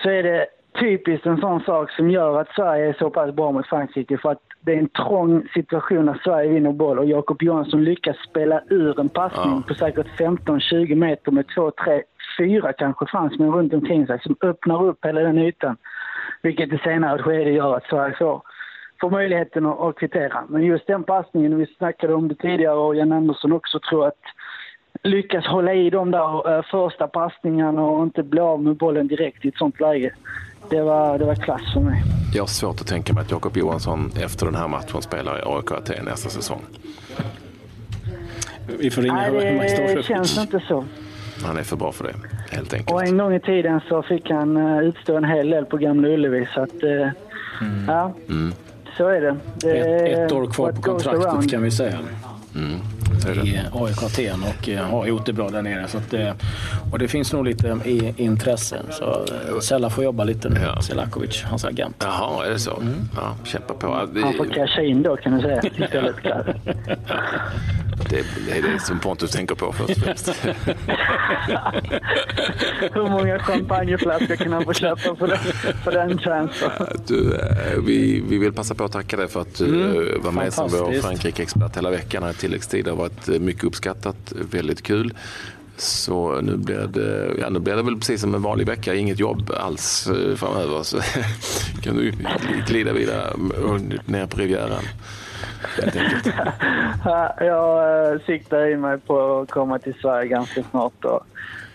så 0.04 0.10
är 0.10 0.24
det 0.24 0.46
typiskt 0.80 1.26
en 1.26 1.38
sån 1.38 1.62
sak 1.62 1.92
som 1.92 2.10
gör 2.10 2.42
att 2.42 2.50
Sverige 2.56 2.90
är 2.90 2.94
så 2.94 3.10
pass 3.10 3.36
bra 3.36 3.52
mot 3.52 3.68
Frankrike. 3.68 4.18
För 4.18 4.32
att 4.32 4.42
det 4.62 4.74
är 4.74 4.78
en 4.78 4.90
trång 4.90 5.48
situation 5.54 6.06
när 6.06 6.22
Sverige 6.24 6.50
vinner 6.50 6.72
boll 6.72 7.00
och 7.00 7.06
Jakob 7.06 7.44
Johansson 7.44 7.84
lyckas 7.84 8.18
spela 8.30 8.62
ur 8.70 9.00
en 9.00 9.10
passning 9.10 9.54
ja. 9.56 9.64
på 9.68 9.74
säkert 9.74 10.08
15-20 10.08 10.96
meter 10.96 11.32
med 11.32 11.46
2, 11.56 11.72
3, 11.72 12.02
4 12.38 12.74
kanske 12.74 13.06
fransmän 13.06 13.52
runt 13.52 13.74
omkring 13.74 14.08
sig 14.08 14.20
som 14.24 14.36
öppnar 14.42 14.86
upp 14.86 15.06
hela 15.06 15.22
den 15.22 15.38
ytan. 15.38 15.78
Vilket 16.42 16.74
i 16.74 16.78
senare 16.78 17.24
skede 17.24 17.52
gör 17.52 17.78
att 17.78 17.84
Sverige 17.90 18.16
får, 18.20 18.42
får 19.02 19.10
möjligheten 19.10 19.66
att, 19.66 19.80
att 19.80 19.96
kvittera. 19.96 20.44
Men 20.50 20.64
just 20.64 20.88
den 20.88 21.04
passningen, 21.04 21.58
vi 21.58 21.66
snackade 21.66 22.14
om 22.14 22.28
det 22.28 22.36
tidigare 22.36 22.76
och 22.76 22.96
Jan 22.96 23.12
Andersson 23.12 23.52
också, 23.52 23.80
tror 23.80 24.08
att 24.08 24.24
lyckas 25.04 25.46
hålla 25.46 25.74
i 25.74 25.90
de 25.90 26.12
där 26.12 26.58
uh, 26.58 26.64
första 26.72 27.08
passningarna 27.08 27.82
och 27.82 28.04
inte 28.04 28.24
bli 28.24 28.40
av 28.40 28.64
med 28.64 28.76
bollen 28.76 29.08
direkt 29.08 29.46
i 29.46 29.48
ett 29.48 29.58
sånt 29.58 29.80
läge. 29.80 30.14
Det 30.70 30.82
var, 30.82 31.18
det 31.18 31.26
var 31.26 31.36
klass 31.36 31.74
för 31.74 31.80
mig. 31.80 32.04
Jag 32.34 32.44
har 32.44 32.48
svårt 32.48 32.82
att 32.82 32.88
tänka 32.88 33.14
mig 33.14 33.22
att 33.22 33.32
Jakob 33.32 33.58
Johansson 33.58 34.12
efter 34.24 34.46
den 34.46 34.56
här 34.56 34.68
matchen 34.68 35.02
spelar 35.02 35.40
i 35.40 35.42
AIK 35.46 35.72
Aten 35.72 36.06
nästa 36.06 36.30
säsong. 36.30 36.62
Vi 38.80 38.92
får 38.92 39.02
ringa 39.02 39.16
Nej, 39.16 39.96
det 39.96 40.04
känns 40.04 40.38
inte 40.38 40.60
så. 40.60 40.86
Han 41.46 41.58
är 41.58 41.64
för 41.64 41.76
bra 41.76 41.92
för 41.92 42.04
det, 42.04 42.14
helt 42.52 42.74
enkelt. 42.74 42.92
Och 42.92 43.04
en 43.04 43.18
gång 43.18 43.34
i 43.34 43.40
tiden 43.40 43.82
så 43.90 44.02
fick 44.04 44.30
han 44.30 44.58
uh, 44.58 44.84
utstå 44.84 45.18
en 45.18 45.24
hel 45.24 45.50
del 45.50 45.66
på 45.66 45.78
Gamla 45.78 46.08
Ullevi. 46.08 46.48
Så 46.54 46.62
att, 46.62 46.84
uh, 46.84 46.90
mm. 46.90 47.86
ja, 47.88 48.14
mm. 48.30 48.54
så 48.98 49.08
är 49.08 49.22
det. 49.22 49.38
det 49.56 49.78
ett, 49.80 50.20
ett 50.20 50.32
år 50.32 50.46
kvar 50.46 50.72
på 50.72 50.82
kontraktet 50.82 51.52
kan 51.52 51.64
vi 51.64 51.72
säga. 51.72 52.00
Mm. 52.56 52.80
I 53.44 53.60
AIK 53.74 54.04
Aten 54.04 54.44
och 54.44 54.70
eh, 54.70 54.90
har 54.90 55.06
gjort 55.06 55.26
det 55.26 55.34
bra 55.34 55.50
där 55.50 55.62
nere. 55.62 55.88
Så 55.88 55.98
att, 55.98 56.14
eh, 56.14 56.34
och 56.92 57.00
det 57.00 57.08
finns 57.08 57.34
nog 57.34 57.46
lite 57.46 57.80
i 57.86 58.14
intressen. 58.18 58.86
Så 58.92 59.26
eh, 59.54 59.60
Sella 59.60 59.90
får 59.90 60.04
jobba 60.04 60.24
lite 60.24 60.50
nu, 60.50 60.60
ja. 60.64 60.82
Selakovic, 60.82 61.44
hans 61.44 61.66
agent. 61.66 61.96
Jaha, 62.00 62.46
är 62.46 62.50
det 62.50 62.60
så? 62.60 62.78
Mm. 62.78 63.10
Ja, 63.16 63.36
kämpa 63.44 63.74
på. 63.74 63.88
Han 64.24 64.34
får 64.34 64.54
casha 64.54 64.82
in 64.82 65.04
då 65.04 65.18
kan 65.18 65.36
du 65.36 65.42
säga 65.42 65.62
istället. 65.78 66.16
Det, 68.10 68.26
det 68.48 68.58
är 68.58 68.62
det 68.62 68.80
som 68.80 69.00
Pontus 69.00 69.32
tänker 69.32 69.56
på 69.56 69.74
först 69.74 69.90
och 69.90 69.98
främst. 70.04 70.30
Hur 72.94 73.10
många 73.10 73.40
champagneflaskor 73.40 74.36
kan 74.36 74.54
han 74.54 74.64
få 74.64 74.74
köpa 74.74 75.16
för 75.16 75.28
den, 75.28 75.38
för 75.84 75.92
den 75.92 76.18
transfern? 76.18 76.88
Du, 77.08 77.40
vi, 77.86 78.24
vi 78.30 78.38
vill 78.38 78.54
passa 78.54 78.76
på 78.76 78.84
att 78.84 78.92
tacka 78.92 79.18
dig 79.18 79.28
för 79.28 79.42
att 79.42 79.56
du 79.58 79.66
mm, 79.66 80.22
var 80.24 80.32
med 80.32 80.54
som 80.54 80.68
vår 80.70 81.02
Frankrike-expert 81.02 81.78
hela 81.78 81.90
veckan 81.90 82.24
här 82.24 82.32
i 82.32 82.34
tilläggstid. 82.34 82.88
Varit 83.00 83.42
mycket 83.42 83.64
uppskattat, 83.64 84.34
väldigt 84.52 84.82
kul. 84.84 85.14
Så 85.82 86.42
nu 86.42 86.58
blir, 86.58 86.88
det, 86.88 87.36
ja, 87.40 87.50
nu 87.50 87.60
blir 87.60 87.76
det 87.76 87.82
väl 87.82 87.96
precis 87.96 88.22
som 88.22 88.36
en 88.36 88.42
vanlig 88.42 88.68
vecka, 88.68 88.94
inget 88.94 89.20
jobb 89.20 89.52
alls 89.60 90.08
eh, 90.08 90.36
framöver. 90.36 90.84
Så 90.84 91.00
kan 91.82 91.96
du 91.96 92.12
glida 92.68 92.94
vidare 92.94 93.34
ner 94.06 94.26
på 94.26 94.38
Rivieran. 94.38 94.84
Jag 97.40 98.14
eh, 98.14 98.20
siktar 98.26 98.68
i 98.68 98.78
mig 98.78 98.98
på 99.00 99.40
att 99.40 99.52
komma 99.52 99.80
till 99.80 99.94
Sverige 100.02 100.28
ganska 100.28 100.64
snart 100.64 101.06
och, 101.06 101.26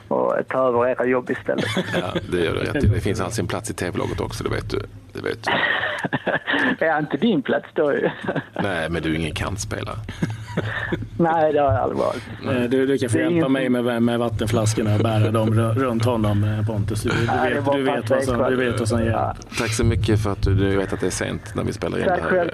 och 0.09 0.35
ta 0.49 0.69
över 0.69 0.88
era 0.88 1.07
jobb 1.07 1.31
istället. 1.31 1.64
Ja, 2.00 2.14
det 2.33 2.45
gör 2.45 2.52
du 2.52 2.61
rätt 2.61 2.85
i. 2.85 2.87
Det 2.87 3.00
finns 3.00 3.21
alltså 3.21 3.40
en 3.40 3.47
plats 3.47 3.71
i 3.71 3.75
tv-laget 3.75 4.21
också, 4.21 4.45
det 4.45 4.50
vet 4.50 4.71
du. 4.71 4.81
Det 5.12 5.21
vet 5.23 5.45
du. 6.78 6.87
är 6.87 6.99
inte 6.99 7.16
din 7.16 7.43
plats 7.43 7.66
då 7.75 7.93
ju? 7.93 8.11
Nej, 8.62 8.90
men 8.90 9.02
du 9.02 9.11
är 9.11 9.14
ingen 9.14 9.35
kantspelare. 9.35 9.97
Nej, 11.18 11.52
det 11.52 11.58
har 11.61 11.73
jag 11.73 11.82
aldrig 11.82 11.99
varit. 11.99 12.23
Nej, 12.42 12.68
du, 12.68 12.87
du 12.87 12.99
kan 12.99 13.11
få 13.11 13.18
hjälpa 13.18 13.49
mig 13.49 13.68
med, 13.68 14.02
med 14.02 14.18
vattenflaskorna 14.18 14.94
och 14.94 15.00
bära 15.00 15.30
dem 15.30 15.54
runt 15.54 16.04
honom 16.04 16.44
eh, 16.44 16.66
Pontus. 16.66 17.02
Du, 17.02 17.11
du, 17.11 17.16
vet, 17.16 17.64
du, 17.73 17.82
vet, 17.82 18.11
vad 18.11 18.25
som, 18.25 18.38
du 18.50 18.56
vet 18.56 18.78
vad 18.78 18.88
som 18.88 19.00
gäller. 19.00 19.37
Tack 19.58 19.73
så 19.73 19.84
mycket 19.84 20.23
för 20.23 20.32
att 20.32 20.42
du, 20.42 20.54
du 20.54 20.76
vet 20.76 20.92
att 20.92 21.00
det 21.00 21.06
är 21.06 21.11
sent 21.11 21.54
när 21.54 21.64
vi 21.64 21.73
spelar 21.73 21.99
in 21.99 22.04
Tack 22.04 22.16
det 22.18 22.23
här. 22.23 22.30
Själv, 22.30 22.50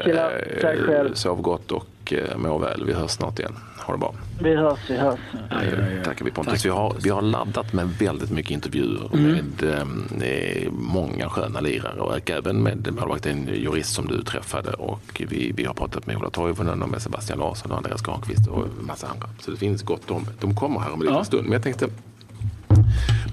Tack 0.61 0.75
eh, 0.75 0.83
själv. 0.83 1.14
Sov 1.14 1.42
gott 1.42 1.73
och 1.73 2.12
eh, 2.12 2.37
må 2.37 2.59
väl. 2.59 2.85
Vi 2.87 2.92
hörs 2.92 3.11
snart 3.11 3.38
igen. 3.38 3.57
Ha 3.82 3.92
det 3.92 3.99
bra. 3.99 4.14
Vi 4.40 4.56
hörs, 4.56 4.78
vi 4.88 4.96
hörs. 4.96 5.18
Ja, 5.50 5.64
ja. 5.64 6.04
Tackar 6.04 6.25
vi 6.25 6.30
Pontus. 6.30 6.64
Vi 6.64 6.68
har, 6.68 6.96
vi 7.02 7.10
har 7.10 7.22
laddat 7.22 7.72
med 7.72 7.88
väldigt 7.88 8.30
mycket 8.30 8.50
intervjuer 8.50 9.10
mm. 9.12 9.32
med 9.32 9.75
eh, 10.22 10.72
många 10.72 11.28
sköna 11.28 11.60
lirare 11.60 12.00
och 12.00 12.30
även 12.30 12.62
med 12.62 12.94
målvakten 12.94 13.49
jurist 13.54 13.94
som 13.94 14.06
du 14.06 14.22
träffade 14.22 14.70
och 14.70 15.22
vi, 15.28 15.52
vi 15.56 15.64
har 15.64 15.75
pratat 15.75 16.06
med 16.06 16.16
Ola 16.16 16.30
Toivonen 16.30 16.82
och 16.82 16.88
med 16.88 17.02
Sebastian 17.02 17.38
Larsson 17.38 17.70
och 17.70 17.76
Andreas 17.76 18.02
Granqvist 18.02 18.49
och 18.49 18.66
massa 18.80 19.06
andra. 19.06 19.28
Så 19.40 19.50
det 19.50 19.56
finns 19.56 19.82
gott 19.82 20.10
om. 20.10 20.26
De 20.40 20.54
kommer 20.54 20.80
här 20.80 20.92
om 20.92 20.94
en 20.94 21.00
liten 21.00 21.16
ja. 21.16 21.25
stund. 21.25 21.42
Men 21.42 21.52
jag 21.52 21.62
tänkte 21.62 21.88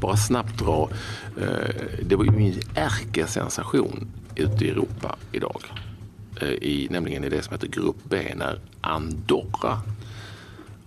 bara 0.02 0.18
snabbt 0.18 0.60
dra. 0.60 0.90
Eh, 1.42 1.76
det 2.02 2.16
var 2.16 2.24
ju 2.24 2.30
en 2.30 2.60
ärkesensation 2.76 4.08
ute 4.36 4.66
i 4.66 4.70
Europa 4.70 5.16
idag. 5.32 5.62
Eh, 6.42 6.48
I, 6.48 6.88
nämligen 6.92 7.24
i 7.24 7.30
det 7.30 7.42
som 7.42 7.54
heter 7.54 7.68
Grupp 7.68 7.98
B 8.04 8.18
när 8.36 8.60
Andorra 8.82 9.82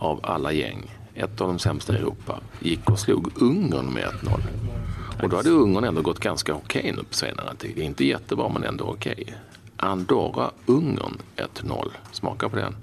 av 0.01 0.21
alla 0.23 0.53
gäng, 0.53 0.91
ett 1.15 1.41
av 1.41 1.49
de 1.49 1.59
sämsta 1.59 1.93
i 1.93 1.97
Europa, 1.97 2.41
gick 2.61 2.91
och 2.91 2.99
slog 2.99 3.43
Ungern 3.43 3.87
med 3.87 4.05
1-0. 4.05 4.41
Och 5.23 5.29
då 5.29 5.37
hade 5.37 5.51
Ungern 5.51 5.85
ändå 5.85 6.03
gått 6.03 6.19
ganska 6.19 6.55
okej 6.55 6.81
okay 6.81 6.93
nu 6.93 7.03
på 7.03 7.15
senare 7.15 7.55
tid. 7.55 7.79
Inte 7.79 8.05
jättebra 8.05 8.49
men 8.49 8.65
ändå 8.65 8.85
okej. 8.85 9.17
Okay. 9.23 9.35
Andorra-Ungern 9.77 11.19
1-0. 11.37 11.91
Smaka 12.13 12.49
på 12.49 12.57
den. 12.57 12.77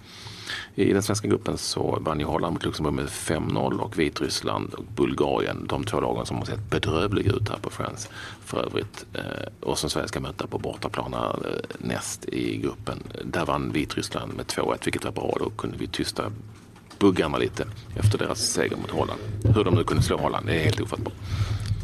I 0.75 0.93
den 0.93 1.03
svenska 1.03 1.27
gruppen 1.27 1.57
så 1.57 1.99
vann 2.01 2.19
ju 2.19 2.25
Holland 2.25 2.53
mot 2.53 2.65
Luxemburg 2.65 2.93
med 2.93 3.05
5-0 3.05 3.79
och 3.79 3.99
Vitryssland 3.99 4.73
och 4.73 4.83
Bulgarien, 4.95 5.65
de 5.69 5.83
två 5.83 5.99
lagen 5.99 6.25
som 6.25 6.37
har 6.37 6.45
sett 6.45 6.69
bedrövliga 6.69 7.31
ut 7.31 7.49
här 7.49 7.57
på 7.57 7.69
Friends 7.69 8.09
för 8.45 8.65
övrigt. 8.65 9.05
Eh, 9.13 9.23
och 9.59 9.77
som 9.77 9.89
Sverige 9.89 10.07
ska 10.07 10.19
möta 10.19 10.47
på 10.47 10.57
bortaplan 10.57 11.13
eh, 11.13 11.19
näst 11.77 12.25
i 12.25 12.57
gruppen. 12.57 13.03
Där 13.23 13.45
vann 13.45 13.71
Vitryssland 13.71 14.33
med 14.33 14.45
2-1 14.45 14.77
vilket 14.85 15.03
var 15.03 15.11
bra. 15.11 15.37
Då 15.39 15.49
kunde 15.49 15.77
vi 15.77 15.87
tysta 15.87 16.31
buggarna 16.99 17.37
lite 17.37 17.65
efter 17.95 18.17
deras 18.17 18.39
seger 18.39 18.75
mot 18.77 18.91
Holland. 18.91 19.19
Hur 19.55 19.63
de 19.63 19.75
nu 19.75 19.83
kunde 19.83 20.03
slå 20.03 20.17
Holland, 20.17 20.45
det 20.45 20.59
är 20.59 20.63
helt 20.63 20.79
ofattbart. 20.79 21.13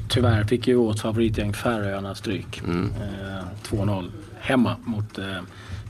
Tyvärr 0.10 0.44
fick 0.44 0.68
ju 0.68 0.76
vårt 0.76 1.00
favoritgäng 1.00 1.54
Färöarna 1.54 2.16
stryk. 2.16 2.62
Mm. 2.66 2.92
Eh, 2.92 3.70
2-0 3.70 4.12
hemma 4.40 4.76
mot 4.84 5.18
eh, 5.18 5.26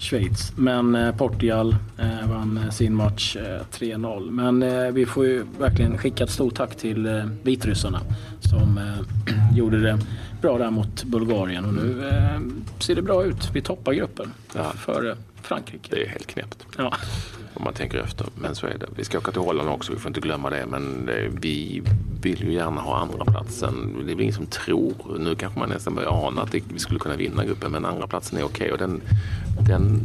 Schweiz. 0.03 0.53
Men 0.55 0.95
eh, 0.95 1.15
Portugal 1.15 1.75
eh, 1.97 2.29
vann 2.29 2.57
eh, 2.57 2.69
sin 2.69 2.95
match 2.95 3.37
3-0. 3.71 4.31
Men 4.31 4.93
vi 4.93 5.05
får 5.05 5.25
ju 5.25 5.45
verkligen 5.59 5.97
skicka 5.97 6.23
ett 6.23 6.29
stort 6.29 6.55
tack 6.55 6.75
till 6.75 7.23
vitryssarna 7.43 8.01
som 8.39 8.79
gjorde 9.55 9.81
det 9.81 9.99
bra 10.43 10.57
där 10.57 10.71
mot 10.71 11.03
Bulgarien 11.03 11.65
och 11.65 11.73
nu 11.73 12.11
ser 12.79 12.95
det 12.95 13.01
bra 13.01 13.23
ut. 13.23 13.49
Vi 13.53 13.61
toppar 13.61 13.93
gruppen 13.93 14.33
ja. 14.55 14.71
före 14.71 15.17
Frankrike. 15.41 15.95
Det 15.95 16.03
är 16.03 16.09
helt 16.09 16.27
knäppt. 16.27 16.65
Ja 16.77 16.93
om 17.53 17.63
man 17.63 17.73
tänker 17.73 17.97
efter. 17.97 18.25
Men 18.35 18.55
så 18.55 18.67
är 18.67 18.77
det. 18.77 18.87
Vi 18.95 19.03
ska 19.03 19.17
åka 19.17 19.31
till 19.31 19.41
Holland 19.41 19.69
också, 19.69 19.93
vi 19.93 19.99
får 19.99 20.09
inte 20.09 20.19
glömma 20.19 20.49
det. 20.49 20.65
Men 20.65 21.09
vi 21.41 21.83
vill 22.21 22.43
ju 22.43 22.53
gärna 22.53 22.81
ha 22.81 22.97
andra 22.97 23.25
platsen. 23.25 23.93
Det 24.05 24.11
är 24.11 24.15
väl 24.15 24.21
ingen 24.21 24.35
som 24.35 24.45
tror, 24.45 25.17
nu 25.19 25.35
kanske 25.35 25.59
man 25.59 25.69
nästan 25.69 25.95
börjar 25.95 26.27
ana 26.27 26.41
att 26.41 26.53
vi 26.53 26.79
skulle 26.79 26.99
kunna 26.99 27.15
vinna 27.15 27.45
gruppen, 27.45 27.71
men 27.71 27.85
andra 27.85 28.07
platsen 28.07 28.39
är 28.39 28.43
okej. 28.43 28.73
Okay. 28.73 28.87
den, 28.87 29.01
den, 29.67 30.01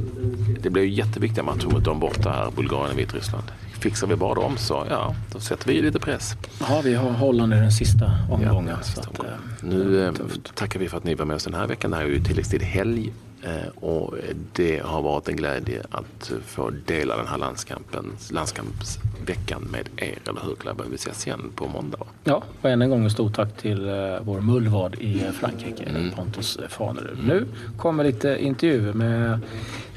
det 0.60 0.70
blir 0.70 0.82
ju 0.82 0.90
jätteviktiga 0.90 1.44
matcher 1.44 1.66
mot 1.66 1.84
dem 1.84 2.00
borta 2.00 2.30
här, 2.30 2.50
Bulgarien 2.50 2.92
och 2.92 2.98
Vitryssland. 2.98 3.44
Fixar 3.80 4.06
vi 4.06 4.16
bara 4.16 4.34
dem 4.34 4.56
så 4.56 4.86
ja, 4.90 5.14
då 5.32 5.40
sätter 5.40 5.66
vi 5.66 5.82
lite 5.82 5.98
press. 5.98 6.36
Ja, 6.60 6.80
vi 6.84 6.94
har 6.94 7.10
Holland 7.10 7.54
i 7.54 7.56
den 7.56 7.72
sista 7.72 8.10
omgången. 8.30 8.74
Ja, 8.78 8.82
sista 8.82 9.08
omgången. 9.10 9.32
Att, 9.32 9.62
eh, 9.62 9.68
nu 9.68 10.06
eh, 10.06 10.12
tackar 10.54 10.80
vi 10.80 10.88
för 10.88 10.96
att 10.96 11.04
ni 11.04 11.14
var 11.14 11.24
med 11.24 11.36
oss 11.36 11.44
den 11.44 11.54
här 11.54 11.66
veckan. 11.66 11.90
Det 11.90 11.96
här 11.96 12.04
är 12.04 12.08
ju 12.08 12.24
tilläggstid 12.24 12.62
helg 12.62 13.12
Eh, 13.42 13.68
och 13.84 14.14
det 14.52 14.82
har 14.84 15.02
varit 15.02 15.28
en 15.28 15.36
glädje 15.36 15.82
att 15.90 16.32
få 16.46 16.70
dela 16.86 17.16
den 17.16 17.26
här 17.26 17.38
landskampen, 17.38 18.12
landskampsveckan 18.30 19.62
med 19.62 19.88
er, 19.96 20.18
eller 20.28 20.40
hur? 20.40 20.90
Vi 20.90 20.94
ses 20.94 21.26
igen 21.26 21.52
på 21.54 21.68
måndag. 21.68 21.98
Ja, 22.24 22.42
och 22.62 22.70
än 22.70 22.82
en 22.82 22.90
gång 22.90 23.06
ett 23.06 23.12
stort 23.12 23.34
tack 23.34 23.56
till 23.56 23.90
vår 24.22 24.40
mullvad 24.40 24.94
i 24.94 25.20
Frankrike, 25.32 25.84
mm. 25.84 26.10
Pontus 26.10 26.58
Fanerud. 26.68 27.18
Nu 27.26 27.46
kommer 27.76 28.04
lite 28.04 28.38
intervjuer 28.40 28.92
med 28.92 29.40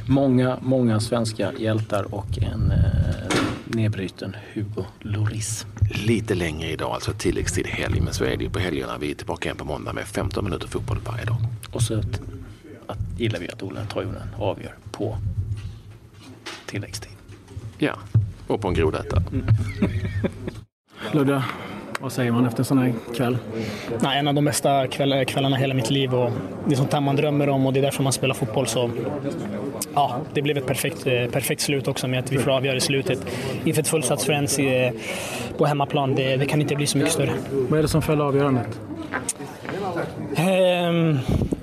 många, 0.08 0.58
många 0.62 1.00
svenska 1.00 1.52
hjältar 1.58 2.16
och 2.16 2.40
en 2.42 2.74
nedbruten 3.74 4.36
Hugo 4.54 4.86
Loris. 5.00 5.66
Lite 6.06 6.36
längre 6.36 6.70
idag, 6.70 6.92
alltså 6.92 7.14
tilläggstid 7.14 7.68
helg, 7.68 8.02
men 8.02 8.14
så 8.14 8.24
är 8.24 8.38
det 8.38 8.44
ju 8.44 8.50
på 8.50 8.60
helgerna. 8.60 8.98
Vi 8.98 9.12
är 9.12 9.16
tillbaka 9.16 9.50
igen 9.50 9.58
på 9.58 9.66
måndag 9.66 9.94
med 9.94 10.08
15 10.08 10.46
minuter 10.46 10.68
fotboll 10.68 10.98
varje 11.06 11.26
dag. 11.26 11.38
Och 11.72 11.82
så 11.82 12.00
att 12.00 12.22
gillar 13.18 13.40
vi 13.40 13.50
att 13.50 13.64
Ola 13.64 13.86
Toivonen 13.86 14.28
avgör 14.38 14.76
på 14.92 15.18
tilläggstid. 16.66 17.12
Ja, 17.78 17.96
och 18.48 18.62
på 18.62 18.68
en 18.68 18.74
grodäta. 18.74 19.24
Mm. 19.32 19.46
Ludde, 21.14 21.44
vad 22.02 22.12
säger 22.12 22.32
man 22.32 22.46
efter 22.46 22.60
en 22.60 22.66
sån 22.66 22.78
här 22.78 22.94
kväll? 23.16 23.38
Nej, 24.00 24.20
en 24.20 24.28
av 24.28 24.34
de 24.34 24.46
bästa 24.46 24.88
kväll, 24.88 25.26
kvällarna 25.26 25.56
hela 25.56 25.74
mitt 25.74 25.90
liv 25.90 26.14
och 26.16 26.32
det 26.66 26.74
är 26.74 26.78
sånt 26.78 26.94
här 26.94 27.02
man 27.02 27.16
drömmer 27.16 27.50
om 27.50 27.66
och 27.66 27.74
det 27.74 27.80
är 27.80 27.82
därför 27.82 28.04
man 28.04 28.14
spelar 28.14 28.36
fotboll. 28.36 28.68
Så 28.68 28.92
ja, 29.94 30.16
det 30.34 30.42
blev 30.42 30.58
ett 30.58 30.66
perfekt, 30.66 31.08
eh, 31.08 31.26
perfekt 31.26 31.62
slut 31.62 31.88
också 31.88 32.08
med 32.08 32.20
att 32.20 32.32
vi 32.32 32.38
får 32.38 32.52
avgöra 32.52 32.78
i 32.78 32.82
slutet 32.82 33.20
inför 33.66 33.82
ett 33.82 33.88
fullsatt 33.88 34.24
Friends 34.24 34.60
på 35.58 35.66
hemmaplan. 35.66 36.16
Det, 36.16 36.38
det 36.38 36.46
kan 36.46 36.62
inte 36.62 36.76
bli 36.76 36.88
så 36.88 36.98
mycket 36.98 37.14
större. 37.14 37.34
Vad 37.70 37.80
är 37.80 37.84
det 37.84 37.90
som 37.90 38.02
föll 38.02 38.22
avgörandet? 38.22 38.80
Um, 40.38 41.20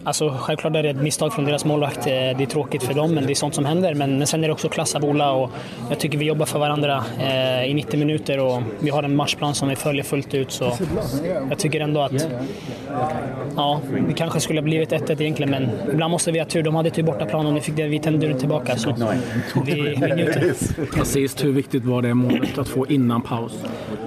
Alltså, 0.08 0.34
självklart 0.38 0.76
är 0.76 0.82
det 0.82 0.90
ett 0.90 1.02
misstag 1.02 1.32
från 1.32 1.44
deras 1.44 1.64
målvakt. 1.64 2.04
Det 2.04 2.10
är 2.10 2.46
tråkigt 2.46 2.82
för 2.82 2.94
dem, 2.94 3.14
men 3.14 3.26
det 3.26 3.32
är 3.32 3.34
sånt 3.34 3.54
som 3.54 3.64
händer. 3.64 3.94
Men, 3.94 4.18
men 4.18 4.26
sen 4.26 4.44
är 4.44 4.48
det 4.48 4.52
också 4.52 4.68
klass 4.68 4.94
av 4.94 5.04
Ola 5.04 5.32
och 5.32 5.50
jag 5.90 5.98
tycker 5.98 6.18
vi 6.18 6.24
jobbar 6.24 6.46
för 6.46 6.58
varandra 6.58 7.04
eh, 7.20 7.70
i 7.70 7.74
90 7.74 7.98
minuter 7.98 8.40
och 8.40 8.62
vi 8.78 8.90
har 8.90 9.02
en 9.02 9.16
matchplan 9.16 9.54
som 9.54 9.68
vi 9.68 9.76
följer 9.76 10.04
fullt 10.04 10.34
ut. 10.34 10.50
Så 10.50 10.72
jag 11.48 11.58
tycker 11.58 11.80
ändå 11.80 12.00
att 12.00 12.28
ja, 13.56 13.80
det 14.08 14.14
kanske 14.14 14.40
skulle 14.40 14.60
ha 14.60 14.64
blivit 14.64 14.92
1-1 14.92 15.22
egentligen, 15.22 15.50
men 15.50 15.70
ibland 15.92 16.10
måste 16.10 16.32
vi 16.32 16.38
ha 16.38 16.46
tur. 16.46 16.62
De 16.62 16.74
hade 16.74 16.90
typ 16.90 17.06
bortaplan 17.06 17.46
och 17.46 17.52
nu 17.52 17.60
fick 17.60 17.78
vi 17.78 17.98
tänder 17.98 18.34
tillbaka. 18.34 18.76
Så 18.76 18.94
vi, 19.64 19.74
vi 19.74 20.14
njuter. 20.14 20.54
Precis, 20.94 21.44
hur 21.44 21.52
viktigt 21.52 21.84
var 21.84 22.02
det 22.02 22.14
målet 22.14 22.58
att 22.58 22.68
få 22.68 22.86
innan 22.86 23.22
paus? 23.22 23.52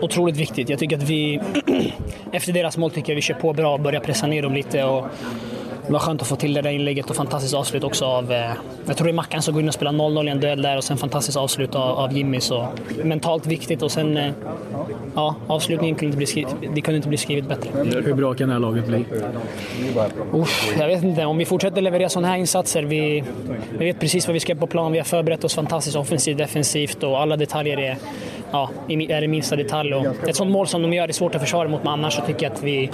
Otroligt 0.01 0.37
viktigt. 0.37 0.69
Jag 0.69 0.79
tycker 0.79 0.97
att 0.97 1.09
vi, 1.09 1.39
efter 2.31 2.53
deras 2.53 2.77
mål 2.77 2.91
tycker 2.91 3.13
jag 3.13 3.15
vi 3.15 3.21
kör 3.21 3.35
på 3.35 3.53
bra 3.53 3.73
och 3.73 3.79
börjar 3.79 3.99
pressa 3.99 4.27
ner 4.27 4.41
dem 4.41 4.53
lite. 4.53 4.83
Och, 4.83 5.07
det 5.87 5.93
var 5.93 5.99
skönt 5.99 6.21
att 6.21 6.27
få 6.27 6.35
till 6.35 6.53
det 6.53 6.61
där 6.61 6.69
inlägget 6.69 7.09
och 7.09 7.15
fantastiskt 7.15 7.53
avslut 7.53 7.83
också 7.83 8.05
av, 8.05 8.31
eh, 8.31 8.51
jag 8.85 8.97
tror 8.97 9.05
det 9.05 9.11
är 9.11 9.13
Mackan 9.13 9.41
som 9.41 9.53
går 9.53 9.61
in 9.61 9.67
och 9.67 9.73
spelar 9.73 9.91
0-0 9.91 10.27
i 10.27 10.31
en 10.31 10.39
duell 10.39 10.61
där 10.61 10.77
och 10.77 10.83
sen 10.83 10.97
fantastiskt 10.97 11.37
avslut 11.37 11.75
av, 11.75 11.99
av 11.99 12.13
Jimmy. 12.13 12.39
Så 12.39 12.67
mentalt 13.03 13.45
viktigt 13.45 13.81
och 13.81 13.91
sen, 13.91 14.17
eh, 14.17 14.31
ja, 15.15 15.35
avslutningen 15.47 15.95
kunde 15.95 16.05
inte 16.05 16.17
bli 16.17 16.25
skrivet, 16.25 16.55
det 16.75 16.81
kunde 16.81 16.95
inte 16.95 17.09
bli 17.09 17.17
skrivet 17.17 17.49
bättre. 17.49 18.01
Hur 18.01 18.13
bra 18.13 18.33
kan 18.33 18.47
det 18.47 18.53
här 18.53 18.59
laget 18.59 18.87
bli? 18.87 19.05
Uff, 20.33 20.75
jag 20.79 20.87
vet 20.87 21.03
inte. 21.03 21.25
Om 21.25 21.37
vi 21.37 21.45
fortsätter 21.45 21.81
leverera 21.81 22.09
sådana 22.09 22.27
här 22.27 22.37
insatser, 22.37 22.83
vi, 22.83 23.23
vi 23.77 23.85
vet 23.85 23.99
precis 23.99 24.27
vad 24.27 24.33
vi 24.33 24.39
ska 24.39 24.55
på 24.55 24.67
plan. 24.67 24.91
Vi 24.91 24.97
har 24.97 25.05
förberett 25.05 25.43
oss 25.43 25.55
fantastiskt 25.55 25.95
offensivt, 25.97 26.37
defensivt 26.37 27.03
och 27.03 27.19
alla 27.19 27.37
detaljer 27.37 27.79
är, 27.79 27.97
ja, 28.51 28.69
är 28.87 29.23
i 29.23 29.27
minsta 29.27 29.55
detalj. 29.55 29.93
Och 29.93 30.29
ett 30.29 30.35
sånt 30.35 30.51
mål 30.51 30.67
som 30.67 30.81
de 30.81 30.93
gör 30.93 31.07
är 31.07 31.11
svårt 31.11 31.35
att 31.35 31.41
försvara 31.41 31.69
mot, 31.69 31.83
men 31.83 31.93
annars 31.93 32.13
så 32.13 32.21
tycker 32.21 32.43
jag 32.43 32.53
att 32.53 32.63
vi... 32.63 32.89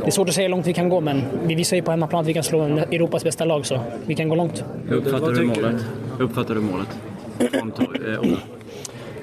Det 0.00 0.06
är 0.06 0.10
svårt 0.10 0.28
att 0.28 0.34
säga 0.34 0.44
hur 0.44 0.50
långt 0.50 0.66
vi 0.66 0.72
kan 0.72 0.88
gå, 0.88 1.00
men 1.00 1.22
vi 1.44 1.54
visar 1.54 1.76
ju 1.76 1.82
på 1.82 1.90
hemmaplan 1.90 2.20
att 2.20 2.26
vi 2.26 2.34
kan 2.34 2.42
slå 2.42 2.62
Europas 2.62 3.24
bästa 3.24 3.44
lag, 3.44 3.66
så 3.66 3.80
vi 4.06 4.14
kan 4.14 4.28
gå 4.28 4.34
långt. 4.34 4.64
Hur 4.88 4.96
uppfattar 4.96 5.32
du 5.32 5.46
målet? 5.46 5.84
Hur 6.18 6.24
uppfattar 6.24 6.54
du 6.54 6.60
målet? 6.60 6.88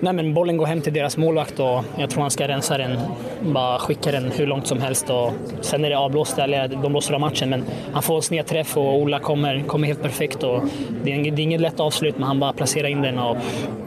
Nej, 0.03 0.13
men 0.13 0.33
bollen 0.33 0.57
går 0.57 0.65
hem 0.65 0.81
till 0.81 0.93
deras 0.93 1.17
målvakt 1.17 1.59
och 1.59 1.83
jag 1.97 2.09
tror 2.09 2.21
han 2.21 2.31
ska 2.31 2.47
rensa 2.47 2.77
den, 2.77 2.97
bara 3.41 3.79
skicka 3.79 4.11
den 4.11 4.31
hur 4.31 4.47
långt 4.47 4.67
som 4.67 4.81
helst. 4.81 5.09
Och 5.09 5.31
sen 5.61 5.85
är 5.85 5.89
det 5.89 5.97
avblåst, 5.97 6.37
eller 6.37 6.67
de 6.67 6.91
blåser 6.91 7.13
av 7.13 7.19
matchen, 7.19 7.49
men 7.49 7.63
han 7.93 8.03
får 8.03 8.21
sned 8.21 8.45
träff 8.45 8.77
och 8.77 8.95
Ola 8.95 9.19
kommer, 9.19 9.63
kommer 9.67 9.87
helt 9.87 10.01
perfekt. 10.01 10.43
Och 10.43 10.63
det, 11.03 11.13
är, 11.13 11.31
det 11.31 11.41
är 11.41 11.43
inget 11.43 11.61
lätt 11.61 11.79
avslut, 11.79 12.17
men 12.17 12.27
han 12.27 12.39
bara 12.39 12.53
placerar 12.53 12.87
in 12.87 13.01
den. 13.01 13.19
Och, 13.19 13.37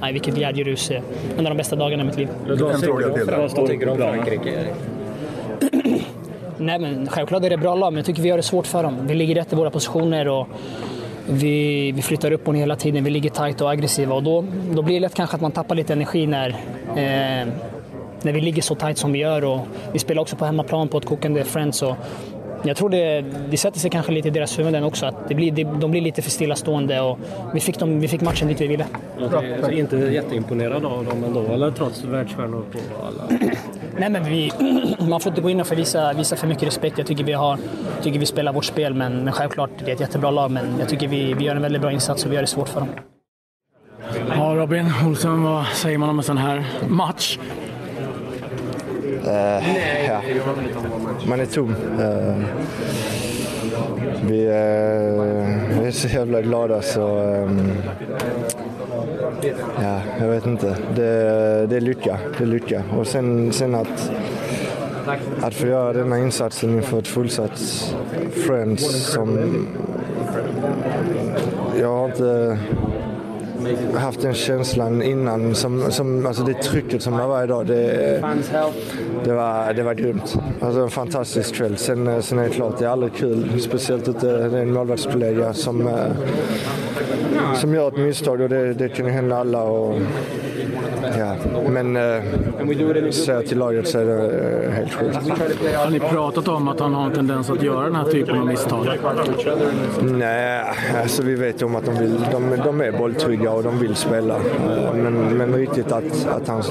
nej, 0.01 0.13
vilket 0.13 0.35
glädjerus. 0.35 0.91
En 0.91 1.39
av 1.39 1.45
de 1.45 1.57
bästa 1.57 1.77
dagarna 1.77 2.03
i 2.03 2.07
mitt 2.07 2.17
liv. 2.17 2.29
En 2.49 2.59
fråga 2.81 3.11
till. 3.11 3.25
Vad 3.57 3.67
tycker 3.67 3.87
du 3.87 3.93
om 3.93 3.99
Frankrike? 3.99 4.67
Nej, 6.59 6.79
men 6.79 7.09
självklart 7.09 7.45
är 7.45 7.51
det 7.51 7.57
bra 7.57 7.75
lag, 7.75 7.93
men 7.93 7.97
jag 7.99 8.07
tycker 8.07 8.23
vi 8.23 8.29
gör 8.29 8.37
det 8.37 8.43
svårt 8.43 8.67
för 8.67 8.83
dem. 8.83 9.07
Vi 9.07 9.15
ligger 9.15 9.35
rätt 9.35 9.53
i 9.53 9.57
våra 9.57 9.71
positioner. 9.71 10.29
och 10.29 10.49
vi, 11.29 11.93
vi 11.93 12.03
flyttar 12.03 12.31
upp 12.31 12.49
och 12.49 12.55
ner 12.55 12.61
hela 12.61 12.77
tiden, 12.77 13.05
vi 13.05 13.11
ligger 13.11 13.31
tajt 13.31 13.61
och 13.61 13.71
aggressiva 13.71 14.15
och 14.15 14.23
då, 14.23 14.45
då 14.73 14.83
blir 14.83 14.95
det 14.95 15.01
lätt 15.01 15.15
kanske 15.15 15.37
att 15.37 15.43
man 15.43 15.53
tappar 15.53 15.75
lite 15.75 15.93
energi 15.93 16.27
när, 16.27 16.49
eh, 16.89 17.49
när 18.23 18.33
vi 18.33 18.41
ligger 18.41 18.63
så 18.63 18.75
tajt 18.75 18.99
som 18.99 19.13
vi 19.13 19.19
gör. 19.19 19.45
Och 19.45 19.61
vi 19.93 19.99
spelar 19.99 20.23
också 20.23 20.37
på 20.37 20.45
hemmaplan 20.45 20.89
på 20.89 20.99
ett 20.99 21.05
kokande 21.05 21.45
Friends. 21.45 21.83
Och 21.83 21.97
jag 22.63 22.77
tror 22.77 22.91
det, 22.91 23.25
det 23.51 23.57
sätter 23.57 23.81
sig 23.81 23.91
kanske 23.91 24.13
lite 24.13 24.29
i 24.29 24.31
deras 24.31 24.59
huvuden 24.59 24.85
också, 24.85 25.07
att 25.07 25.29
det 25.29 25.35
blir, 25.35 25.53
det, 25.53 25.65
de 25.65 25.91
blir 25.91 26.01
lite 26.01 26.23
för 26.23 26.31
stillastående 26.31 27.01
och 27.01 27.19
vi 27.55 27.61
fick, 27.61 27.79
dem, 27.79 28.01
vi 28.01 28.09
fick 28.09 28.21
matchen 28.21 28.49
dit 28.49 28.61
vi 28.61 28.67
ville. 28.67 28.87
Jag 29.19 29.35
är 29.65 29.73
inte 29.73 29.97
jätteimponerad 29.97 30.85
av 30.85 31.05
dem 31.05 31.25
ändå, 31.25 31.41
eller 31.41 31.71
trots 31.71 32.05
världsstjärnor 32.05 32.65
på 32.73 32.79
alla? 33.07 33.51
Nej, 33.99 34.11
men 34.11 34.25
vi, 34.25 34.53
man 35.09 35.21
får 35.21 35.31
inte 35.31 35.43
gå 35.43 35.51
in 35.51 35.61
och 35.61 35.73
visa, 35.73 36.13
visa 36.13 36.37
för 36.37 36.47
mycket 36.47 36.63
respekt. 36.63 36.99
Jag 36.99 37.07
tycker 37.07 37.25
vi, 37.25 37.33
har, 37.33 37.59
tycker 38.03 38.19
vi 38.19 38.27
spelar 38.27 38.53
vårt 38.53 38.65
spel, 38.65 38.95
men, 38.95 39.25
men 39.25 39.33
självklart, 39.33 39.71
det 39.79 39.91
är 39.91 39.95
ett 39.95 40.01
jättebra 40.01 40.31
lag. 40.31 40.51
Men 40.51 40.79
jag 40.79 40.89
tycker 40.89 41.09
vi, 41.09 41.35
vi 41.35 41.45
gör 41.45 41.57
en 41.57 41.63
väldigt 41.63 41.83
bra 41.83 41.93
insats 41.93 42.25
och 42.25 42.31
vi 42.31 42.35
gör 42.35 42.43
det 42.43 42.47
svårt 42.47 42.69
för 42.69 42.81
dem. 42.81 42.89
Ja, 44.29 44.55
Robin 44.57 44.93
Olsson, 45.07 45.43
vad 45.43 45.67
säger 45.67 45.99
man 45.99 46.09
om 46.09 46.19
en 46.19 46.25
sån 46.25 46.39
här 46.39 46.65
match? 46.89 47.39
Uh, 49.27 50.07
ja. 50.07 50.23
Man 51.27 51.41
är 51.41 51.47
tom. 51.47 51.75
Uh, 51.75 52.45
vi, 54.23 54.47
uh, 54.47 55.81
vi 55.81 55.87
är 55.87 55.91
så 55.91 56.09
jävla 56.09 56.43
glada 56.43 56.83
så... 56.83 57.19
Um, 57.19 57.73
ja, 59.83 60.01
jag 60.21 60.29
vet 60.29 60.47
inte. 60.47 60.77
Det, 60.97 61.67
det 61.67 61.77
är 61.77 61.81
lycka. 61.81 62.19
Det 62.39 62.45
är 62.45 62.49
lycka. 62.49 62.83
Och 62.99 63.07
sen, 63.07 63.53
sen 63.53 63.75
att, 63.75 64.11
att 65.41 65.55
få 65.55 65.67
göra 65.67 65.93
denna 65.93 66.19
insatsen 66.19 66.71
inför 66.71 66.99
ett 66.99 67.09
fullsatt 67.09 67.61
Friends 68.47 69.13
som... 69.13 69.39
Jag 71.81 71.89
har 71.89 72.05
inte 72.05 72.59
haft 73.95 74.21
den 74.21 74.35
känslan 74.35 75.03
innan. 75.03 75.55
Som, 75.55 75.93
som, 75.93 76.27
alltså 76.27 76.43
det 76.43 76.55
trycket 76.55 77.03
som 77.03 77.17
det 77.17 77.27
var 77.27 77.45
idag, 77.45 77.67
det, 77.67 78.23
det, 79.25 79.33
var, 79.33 79.73
det 79.73 79.83
var 79.83 79.95
grymt. 79.95 80.37
Alltså 80.61 80.81
en 80.81 80.91
fantastisk 80.91 81.55
kväll. 81.55 81.77
Sen, 81.77 82.23
sen 82.23 82.39
är 82.39 82.43
det 82.43 82.51
klart, 82.51 82.79
det 82.79 82.85
är 82.85 82.89
aldrig 82.89 83.15
kul. 83.15 83.61
Speciellt 83.61 84.09
att 84.09 84.21
det 84.21 84.31
är 84.31 84.57
en 84.57 84.73
målvaktskollega 84.73 85.53
som, 85.55 85.87
eh, 85.87 85.95
som 87.55 87.75
gör 87.75 87.89
ett 87.89 87.97
misstag 87.97 88.41
och 88.41 88.49
det, 88.49 88.75
det 88.75 88.89
kan 88.89 89.07
ju 89.07 89.13
hända 89.13 89.37
alla. 89.37 89.63
Och, 89.63 89.99
ja. 91.19 91.37
Men 91.69 91.97
eh, 91.97 92.03
jag 93.27 93.47
till 93.47 93.59
laget 93.59 93.89
så 93.89 93.99
är 93.99 94.05
det 94.05 94.71
helt 94.71 94.93
sjukt. 94.95 95.17
Har 95.77 95.91
ni 95.91 96.01
pratat 96.01 96.49
om 96.49 96.69
att 96.69 96.81
han 96.81 96.95
har 96.95 97.07
en 97.07 97.13
tendens 97.13 97.51
att 97.51 97.63
göra 97.63 97.85
den 97.85 97.95
här 97.95 98.05
typen 98.05 98.39
av 98.39 98.47
misstag? 98.47 98.87
Nej, 100.03 100.65
alltså 101.03 101.23
vi 101.23 101.35
vet 101.35 101.63
om 101.63 101.77
att 101.77 101.85
de, 101.85 101.99
vill, 101.99 102.21
de, 102.33 102.63
de 102.65 102.81
är 102.81 102.93
bolltrygga 102.93 103.51
och 103.51 103.63
de 103.63 103.79
vill 103.79 103.95
spela. 103.95 104.39
Men, 104.95 105.15
men 105.15 105.55
riktigt 105.55 105.93
att, 105.93 106.27
att 106.29 106.49
han 106.49 106.63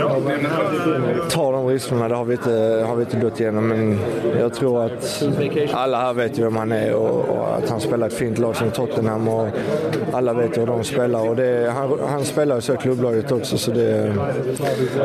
tar 1.30 1.54
de 1.54 1.68
riskerna, 1.68 2.08
det 2.08 2.16
har 2.16 2.26
vi, 2.26 2.34
inte, 2.34 2.86
har 2.88 2.96
vi 2.96 3.04
inte 3.04 3.20
gått 3.20 3.40
igenom. 3.40 3.68
Men 3.68 4.00
jag 4.40 4.54
tror 4.54 4.86
att 4.86 5.24
alla 5.72 5.98
här 5.98 6.14
vet 6.14 6.38
vem 6.38 6.56
han 6.56 6.72
är 6.72 6.94
och, 6.94 7.30
och 7.30 7.56
att 7.58 7.70
han 7.70 7.80
spelar 7.80 8.08
ett 8.08 8.14
fint 8.14 8.38
lag 8.38 8.56
som 8.56 8.72
Tottenham 8.72 9.28
och 9.28 9.48
alla 10.14 10.34
vet 10.34 10.58
hur 10.58 10.66
de 10.66 10.84
spelar. 10.84 11.30
Och 11.30 11.36
det, 11.36 11.74
han, 11.76 12.00
han 12.08 12.24
spelar 12.24 12.56
ju 12.56 12.62
så 12.62 12.74
i 12.74 12.78
klubblaget 12.78 13.32
också 13.32 13.58
så 13.58 13.72
det, 13.72 14.14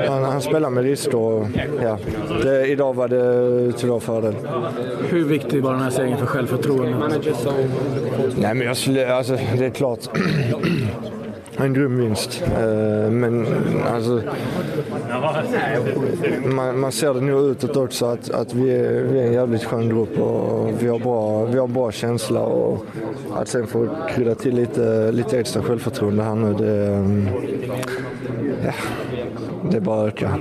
han, 0.08 0.24
han 0.24 0.42
spelar 0.42 0.70
med 0.70 0.84
risk 0.84 1.14
och 1.14 1.46
ja, 1.82 1.98
det, 2.42 2.66
idag 2.66 2.94
var 2.94 3.08
det 3.08 3.72
till 3.72 3.88
vår 3.88 4.00
fördel. 4.00 4.34
Hur 5.08 5.24
viktig 5.24 5.62
var 5.62 5.72
den 5.72 5.82
här 5.82 5.90
segern 5.90 6.18
för 6.18 6.26
självförtroendet? 6.26 7.38
Nej, 8.36 8.54
men 8.54 8.66
jag 8.66 8.76
skulle, 8.76 9.14
alltså, 9.14 9.38
det 9.58 9.66
är 9.66 9.70
klart. 9.70 10.00
En 11.60 11.72
grym 11.72 11.98
vinst. 11.98 12.42
Men 13.10 13.46
alltså, 13.86 14.22
man, 16.46 16.80
man 16.80 16.92
ser 16.92 17.14
det 17.14 17.20
nu 17.20 17.32
utåt 17.32 17.76
också 17.76 18.06
att, 18.06 18.30
att 18.30 18.54
vi, 18.54 18.70
är, 18.70 19.02
vi 19.02 19.20
är 19.20 19.26
en 19.26 19.32
jävligt 19.32 19.64
skön 19.64 19.88
grupp 19.88 20.18
och 20.18 20.82
vi 20.82 20.88
har 20.88 20.98
bra, 20.98 21.44
vi 21.44 21.58
har 21.58 21.66
bra 21.66 21.92
känsla. 21.92 22.40
Och 22.40 22.86
att 23.34 23.48
sen 23.48 23.66
få 23.66 23.88
krydda 24.08 24.34
till 24.34 24.54
lite, 24.54 25.12
lite 25.12 25.40
extra 25.40 25.62
självförtroende 25.62 26.22
här 26.22 26.34
nu, 26.34 26.54
det, 26.54 27.04
ja, 28.64 28.72
det 29.70 29.76
är 29.76 29.80
bara 29.80 30.00
att 30.00 30.08
öka. 30.08 30.38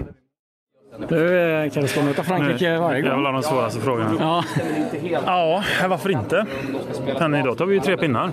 Du, 1.09 1.69
kan 1.73 1.81
du 1.81 1.87
stå 1.87 2.01
möta 2.01 2.23
Frankrike 2.23 2.77
varje 2.77 3.01
gång? 3.01 3.09
Jag 3.09 3.17
vill 3.17 3.25
ha 3.25 3.33
den 3.33 3.43
svåraste 3.43 3.79
frågan. 3.79 4.17
Ja. 4.19 4.43
ja, 5.25 5.63
varför 5.89 6.09
inte? 6.09 6.45
Men 7.19 7.35
idag 7.35 7.57
tar 7.57 7.65
vi 7.65 7.75
ju 7.75 7.81
tre 7.81 7.97
pinnar. 7.97 8.31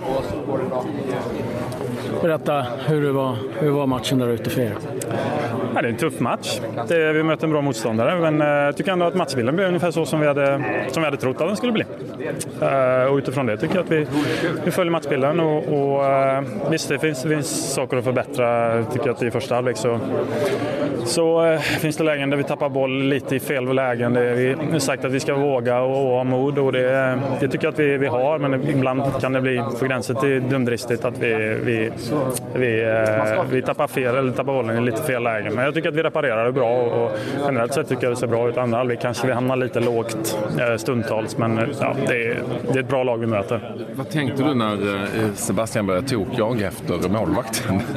Berätta, 2.21 2.65
hur 2.87 3.11
var, 3.11 3.35
hur 3.59 3.71
var 3.71 3.87
matchen 3.87 4.19
där 4.19 4.27
ute 4.27 4.49
för 4.49 4.61
er? 4.61 4.73
Ja, 5.75 5.81
det 5.81 5.87
är 5.87 5.91
en 5.91 5.97
tuff 5.97 6.19
match. 6.19 6.59
Det, 6.87 7.13
vi 7.13 7.23
möter 7.23 7.43
en 7.43 7.51
bra 7.51 7.61
motståndare, 7.61 8.19
men 8.19 8.41
uh, 8.41 8.47
jag 8.47 8.77
tycker 8.77 8.91
ändå 8.91 9.05
att 9.05 9.15
matchbilden 9.15 9.55
blev 9.55 9.67
ungefär 9.67 9.91
så 9.91 10.05
som 10.05 10.19
vi 10.19 10.27
hade, 10.27 10.63
som 10.87 11.01
vi 11.01 11.05
hade 11.05 11.17
trott 11.17 11.41
att 11.41 11.47
den 11.47 11.57
skulle 11.57 11.71
bli. 11.71 11.83
Uh, 12.61 13.11
och 13.11 13.17
utifrån 13.17 13.45
det 13.45 13.57
tycker 13.57 13.75
jag 13.75 13.83
att 13.83 13.91
vi, 13.91 14.07
vi 14.65 14.71
följer 14.71 14.91
matchbilden. 14.91 15.39
Och, 15.39 15.57
och 15.57 16.03
uh, 16.03 16.69
visst, 16.71 16.89
det 16.89 16.99
finns, 16.99 17.23
finns 17.23 17.73
saker 17.73 17.97
att 17.97 18.03
förbättra. 18.03 18.83
tycker 18.83 19.09
att 19.09 19.23
i 19.23 19.31
första 19.31 19.55
halvlek 19.55 19.77
så, 19.77 19.99
så 21.05 21.57
finns 21.59 21.97
det 21.97 22.03
lägen 22.03 22.29
där 22.29 22.37
vi 22.37 22.43
tappar 22.43 22.69
boll 22.69 23.03
lite 23.03 23.35
i 23.35 23.39
fel 23.39 23.75
lägen. 23.75 24.13
Det, 24.13 24.33
vi 24.33 24.55
har 24.71 24.79
sagt 24.79 25.05
att 25.05 25.11
vi 25.11 25.19
ska 25.19 25.35
våga 25.35 25.81
och, 25.81 26.05
och 26.05 26.15
ha 26.15 26.23
mod 26.23 26.57
och 26.57 26.71
det, 26.71 27.19
det 27.39 27.47
tycker 27.47 27.65
jag 27.65 27.73
att 27.73 27.79
vi, 27.79 27.97
vi 27.97 28.07
har, 28.07 28.39
men 28.39 28.69
ibland 28.69 29.01
kan 29.21 29.33
det 29.33 29.41
bli 29.41 29.61
på 29.79 29.85
gränsen 29.85 30.15
till 30.15 30.49
dumdristigt 30.49 31.05
att 31.05 31.19
vi, 31.19 31.59
vi, 31.63 31.91
vi, 32.53 33.03
vi 33.49 33.61
tappar 33.61 33.87
fel 33.87 34.15
eller 34.15 34.31
tappar 34.31 34.53
bollen 34.53 34.77
i 34.77 34.81
lite 34.81 35.03
fel 35.03 35.23
lägen. 35.23 35.53
Men 35.53 35.65
jag 35.65 35.73
tycker 35.73 35.89
att 35.89 35.95
vi 35.95 36.03
reparerar 36.03 36.45
det 36.45 36.51
bra 36.51 36.81
och 36.81 37.11
generellt 37.45 37.73
sett 37.73 37.89
tycker 37.89 38.03
jag 38.03 38.11
det 38.11 38.17
ser 38.17 38.27
bra 38.27 38.49
ut. 38.49 38.57
Andra 38.57 38.77
halvlek 38.77 39.01
kanske 39.01 39.27
vi 39.27 39.33
hamnar 39.33 39.55
lite 39.55 39.79
lågt 39.79 40.37
stundtals, 40.77 41.37
men 41.37 41.73
ja, 41.81 41.95
det, 42.07 42.27
är, 42.27 42.43
det 42.71 42.79
är 42.79 42.83
ett 42.83 42.89
bra 42.89 43.03
lag 43.03 43.17
vi 43.17 43.27
möter. 43.27 43.75
Vad 43.93 44.09
tänkte 44.09 44.43
du 44.43 44.53
när 44.53 44.77
Sebastian 45.35 45.85
började 45.85 46.07
tokjaga 46.07 46.67
efter 46.67 47.09
målvakten? 47.09 47.81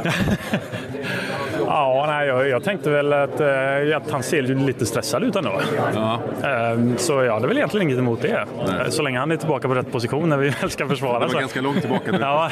Ja, 1.70 2.04
nej, 2.06 2.28
jag, 2.28 2.48
jag, 2.48 2.64
tänkte 2.64 2.90
väl 2.90 3.12
att, 3.12 3.40
eh, 3.40 3.96
att 3.96 4.10
han 4.10 4.22
ser 4.22 4.42
lite 4.42 4.86
stressad 4.86 5.24
ut 5.24 5.36
ändå. 5.36 5.60
Ja. 5.94 6.20
Eh, 6.44 6.96
så 6.96 7.12
jag 7.22 7.32
hade 7.32 7.46
väl 7.46 7.56
egentligen 7.56 7.86
inget 7.86 7.98
emot 7.98 8.22
det. 8.22 8.44
Nej. 8.66 8.90
Så 8.90 9.02
länge 9.02 9.18
han 9.18 9.30
är 9.30 9.36
tillbaka 9.36 9.68
på 9.68 9.74
rätt 9.74 9.92
position 9.92 10.28
när 10.28 10.36
vi 10.36 10.48
väl 10.48 10.70
ska 10.70 10.88
försvara. 10.88 11.18
Det 11.18 11.24
var 11.24 11.32
så. 11.32 11.38
ganska 11.38 11.60
långt 11.60 11.80
tillbaka. 11.80 12.18
ja. 12.20 12.50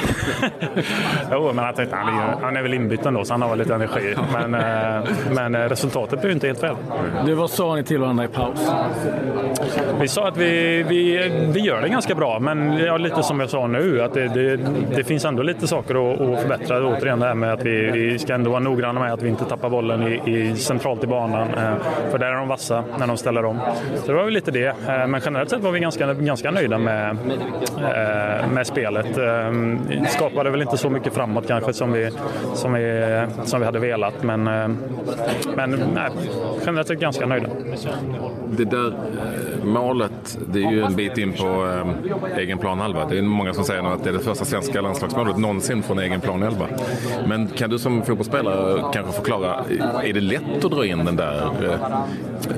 jo, 1.32 1.52
men 1.52 1.64
jag 1.64 1.76
tänkte, 1.76 1.96
han, 1.96 2.18
är, 2.18 2.36
han 2.42 2.56
är 2.56 2.62
väl 2.62 2.74
inbytt 2.74 3.06
ändå 3.06 3.24
så 3.24 3.34
han 3.34 3.42
har 3.42 3.48
väl 3.48 3.58
lite 3.58 3.74
energi. 3.74 4.14
Men, 4.32 4.54
eh, 4.54 5.08
men 5.30 5.68
resultatet 5.68 6.20
blev 6.20 6.32
inte 6.32 6.46
helt 6.46 6.60
fel. 6.60 6.74
Du, 7.26 7.34
vad 7.34 7.50
sa 7.50 7.74
ni 7.74 7.84
till 7.84 7.98
varandra 7.98 8.24
i 8.24 8.28
paus? 8.28 8.70
Vi 10.00 10.08
sa 10.08 10.28
att 10.28 10.36
vi, 10.36 10.82
vi, 10.82 11.30
vi 11.52 11.60
gör 11.60 11.82
det 11.82 11.88
ganska 11.88 12.14
bra, 12.14 12.38
men 12.38 12.78
ja, 12.78 12.96
lite 12.96 13.22
som 13.22 13.40
jag 13.40 13.50
sa 13.50 13.66
nu, 13.66 14.02
att 14.02 14.14
det, 14.14 14.28
det, 14.28 14.56
det 14.96 15.04
finns 15.04 15.24
ändå 15.24 15.42
lite 15.42 15.66
saker 15.66 16.12
att, 16.12 16.20
att 16.20 16.40
förbättra. 16.40 16.88
Återigen 16.88 17.20
det 17.20 17.26
här 17.26 17.34
med 17.34 17.52
att 17.52 17.64
vi, 17.64 17.90
vi 17.90 18.18
ska 18.18 18.34
ändå 18.34 18.50
vara 18.50 18.60
noggranna 18.60 19.00
med 19.00 19.07
är 19.08 19.12
att 19.12 19.22
vi 19.22 19.28
inte 19.28 19.44
tappar 19.44 19.70
bollen 19.70 20.02
i, 20.02 20.36
i 20.36 20.56
centralt 20.56 21.04
i 21.04 21.06
banan. 21.06 21.48
Eh, 21.48 21.74
för 22.10 22.18
där 22.18 22.26
är 22.26 22.36
de 22.36 22.48
vassa 22.48 22.84
när 22.98 23.06
de 23.06 23.16
ställer 23.16 23.44
om. 23.44 23.58
Så 23.96 24.06
det 24.06 24.12
var 24.12 24.24
väl 24.24 24.34
lite 24.34 24.50
det. 24.50 24.66
Eh, 24.66 25.06
men 25.06 25.20
generellt 25.24 25.50
sett 25.50 25.60
var 25.60 25.72
vi 25.72 25.80
ganska, 25.80 26.14
ganska 26.14 26.50
nöjda 26.50 26.78
med, 26.78 27.10
eh, 27.76 28.48
med 28.52 28.66
spelet. 28.66 29.18
Eh, 29.18 30.04
skapade 30.08 30.50
väl 30.50 30.62
inte 30.62 30.76
så 30.76 30.90
mycket 30.90 31.14
framåt 31.14 31.48
kanske 31.48 31.72
som 31.72 31.92
vi, 31.92 32.10
som 32.54 32.72
vi, 32.72 33.26
som 33.44 33.60
vi 33.60 33.66
hade 33.66 33.78
velat. 33.78 34.22
Men, 34.22 34.46
eh, 34.46 34.68
men 35.56 35.70
nej, 35.94 36.10
generellt 36.66 36.88
sett 36.88 37.00
ganska 37.00 37.26
nöjda. 37.26 37.48
Det 38.50 38.64
där 38.64 38.86
eh, 38.86 39.64
målet, 39.64 40.38
det 40.52 40.64
är 40.64 40.70
ju 40.70 40.82
en 40.82 40.96
bit 40.96 41.18
in 41.18 41.32
på 41.32 41.44
eh, 41.44 42.38
egen 42.38 42.58
planhalva. 42.58 43.04
Det 43.04 43.18
är 43.18 43.22
många 43.22 43.54
som 43.54 43.64
säger 43.64 43.82
att 43.82 44.04
det 44.04 44.10
är 44.10 44.14
det 44.14 44.18
första 44.18 44.44
svenska 44.44 44.80
landslagsmålet 44.80 45.38
någonsin 45.38 45.82
från 45.82 45.98
egen 45.98 46.20
planhalva. 46.20 46.66
Men 47.26 47.48
kan 47.48 47.70
du 47.70 47.78
som 47.78 48.02
fotbollsspelare 48.02 48.92
kanske 49.02 49.22
förklara, 49.22 49.64
är 50.02 50.12
det 50.12 50.20
lätt 50.20 50.64
att 50.64 50.70
dra 50.70 50.86
in 50.86 51.04
den 51.04 51.16
där 51.16 51.50
eh, 51.64 51.72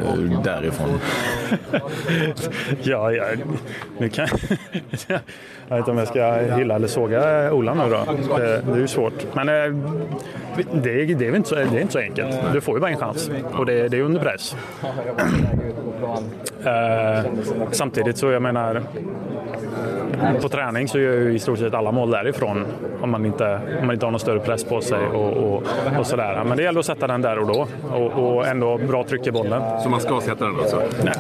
eh, 0.04 0.42
därifrån? 0.44 0.88
ja, 2.82 3.12
ja, 3.12 3.24
nu 3.98 4.08
kan 4.08 4.28
jag 5.08 5.76
vet 5.76 5.78
inte 5.78 5.90
om 5.90 5.98
jag 5.98 6.08
ska 6.08 6.32
hylla 6.32 6.74
eller 6.74 6.88
såga 6.88 7.52
Ola 7.52 7.74
nu 7.74 7.90
då. 7.90 8.36
Det, 8.36 8.62
det 8.66 8.72
är 8.72 8.76
ju 8.76 8.88
svårt. 8.88 9.26
Men 9.34 9.46
det, 9.46 9.74
det, 10.72 11.14
det, 11.14 11.26
är 11.26 11.36
inte 11.36 11.48
så, 11.48 11.54
det 11.54 11.60
är 11.62 11.80
inte 11.80 11.92
så 11.92 11.98
enkelt. 11.98 12.36
Du 12.52 12.60
får 12.60 12.74
ju 12.74 12.80
bara 12.80 12.90
en 12.90 12.96
chans 12.96 13.30
och 13.52 13.66
det, 13.66 13.88
det 13.88 13.96
är 13.96 14.02
under 14.02 14.20
press. 14.20 14.56
Samtidigt 17.72 18.18
så 18.18 18.30
jag 18.30 18.42
menar 18.42 18.82
på 20.42 20.48
träning 20.48 20.88
så 20.88 20.98
gör 20.98 21.12
ju 21.12 21.34
i 21.34 21.38
stort 21.38 21.58
sett 21.58 21.74
alla 21.74 21.92
mål 21.92 22.10
därifrån 22.10 22.66
om 23.00 23.10
man 23.10 23.26
inte, 23.26 23.60
om 23.80 23.86
man 23.86 23.94
inte 23.94 24.06
har 24.06 24.10
någon 24.10 24.20
större 24.20 24.40
press 24.40 24.64
på 24.64 24.80
sig 24.80 25.06
och, 25.06 25.32
och, 25.32 25.62
och 25.98 26.06
sådär. 26.06 26.44
Men 26.44 26.56
det 26.56 26.62
gäller 26.62 26.80
att 26.80 26.86
sätta 26.86 27.06
den 27.06 27.22
där 27.22 27.38
och 27.38 27.46
då 27.46 27.66
och, 27.92 28.36
och 28.36 28.46
ändå 28.46 28.78
bra 28.78 29.04
tryck 29.04 29.26
i 29.26 29.30
bollen. 29.30 29.62
Så 29.82 29.88
man 29.88 30.00
ska 30.00 30.20
sätta 30.20 30.44
den 30.44 30.56
alltså? 30.56 30.82
Nej. 31.04 31.14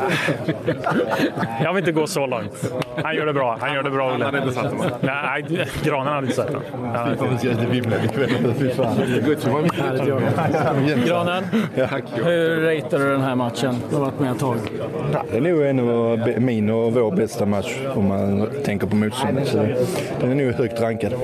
Jag 1.64 1.72
vill 1.72 1.88
inte 1.88 1.92
gå 2.00 2.06
så 2.06 2.26
långt. 2.26 2.72
Han 3.02 3.16
gör 3.16 3.26
det 3.26 3.32
bra. 3.32 3.56
Han 3.60 3.74
gör 3.74 3.82
det 3.82 3.90
bra. 3.90 4.10
Han 4.10 4.22
hade 4.22 4.38
inte 4.38 4.52
satt 4.52 4.70
den? 4.70 4.90
Nej, 5.00 5.66
Granen 5.82 6.12
hade 6.12 6.26
inte 6.26 6.36
sett 6.36 6.52
den. 6.52 6.62
Granen, 11.06 11.44
hur 12.14 12.60
ratear 12.60 12.98
du 12.98 13.12
den 13.12 13.22
här 13.22 13.34
matchen? 13.34 13.76
Du 13.90 13.96
har 13.96 14.02
varit 14.02 14.20
med 14.20 14.32
ett 14.32 14.38
tag. 14.38 14.56
Det 15.30 15.36
är 15.36 15.40
nog 15.40 15.62
en 15.62 15.78
av 15.78 16.40
min 16.40 16.70
och 16.70 16.92
vår 16.92 17.10
bästa 17.16 17.46
match 17.46 17.78
om 17.94 18.08
man 18.08 18.48
tänker 18.64 18.79
på 18.86 18.96
motståndet. 18.96 19.48
Så 19.48 19.56
den 20.20 20.30
är 20.30 20.34
nog 20.34 20.54
högt 20.54 20.80
rankad. 20.80 21.14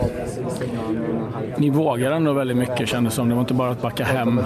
Ni 1.59 1.71
vågar 1.71 2.13
ändå 2.13 2.33
väldigt 2.33 2.57
mycket 2.57 2.89
kändes 2.89 3.15
som. 3.15 3.29
Det 3.29 3.35
var 3.35 3.41
inte 3.41 3.55
bara 3.55 3.71
att 3.71 3.83
backa 3.83 4.05
hem. 4.05 4.41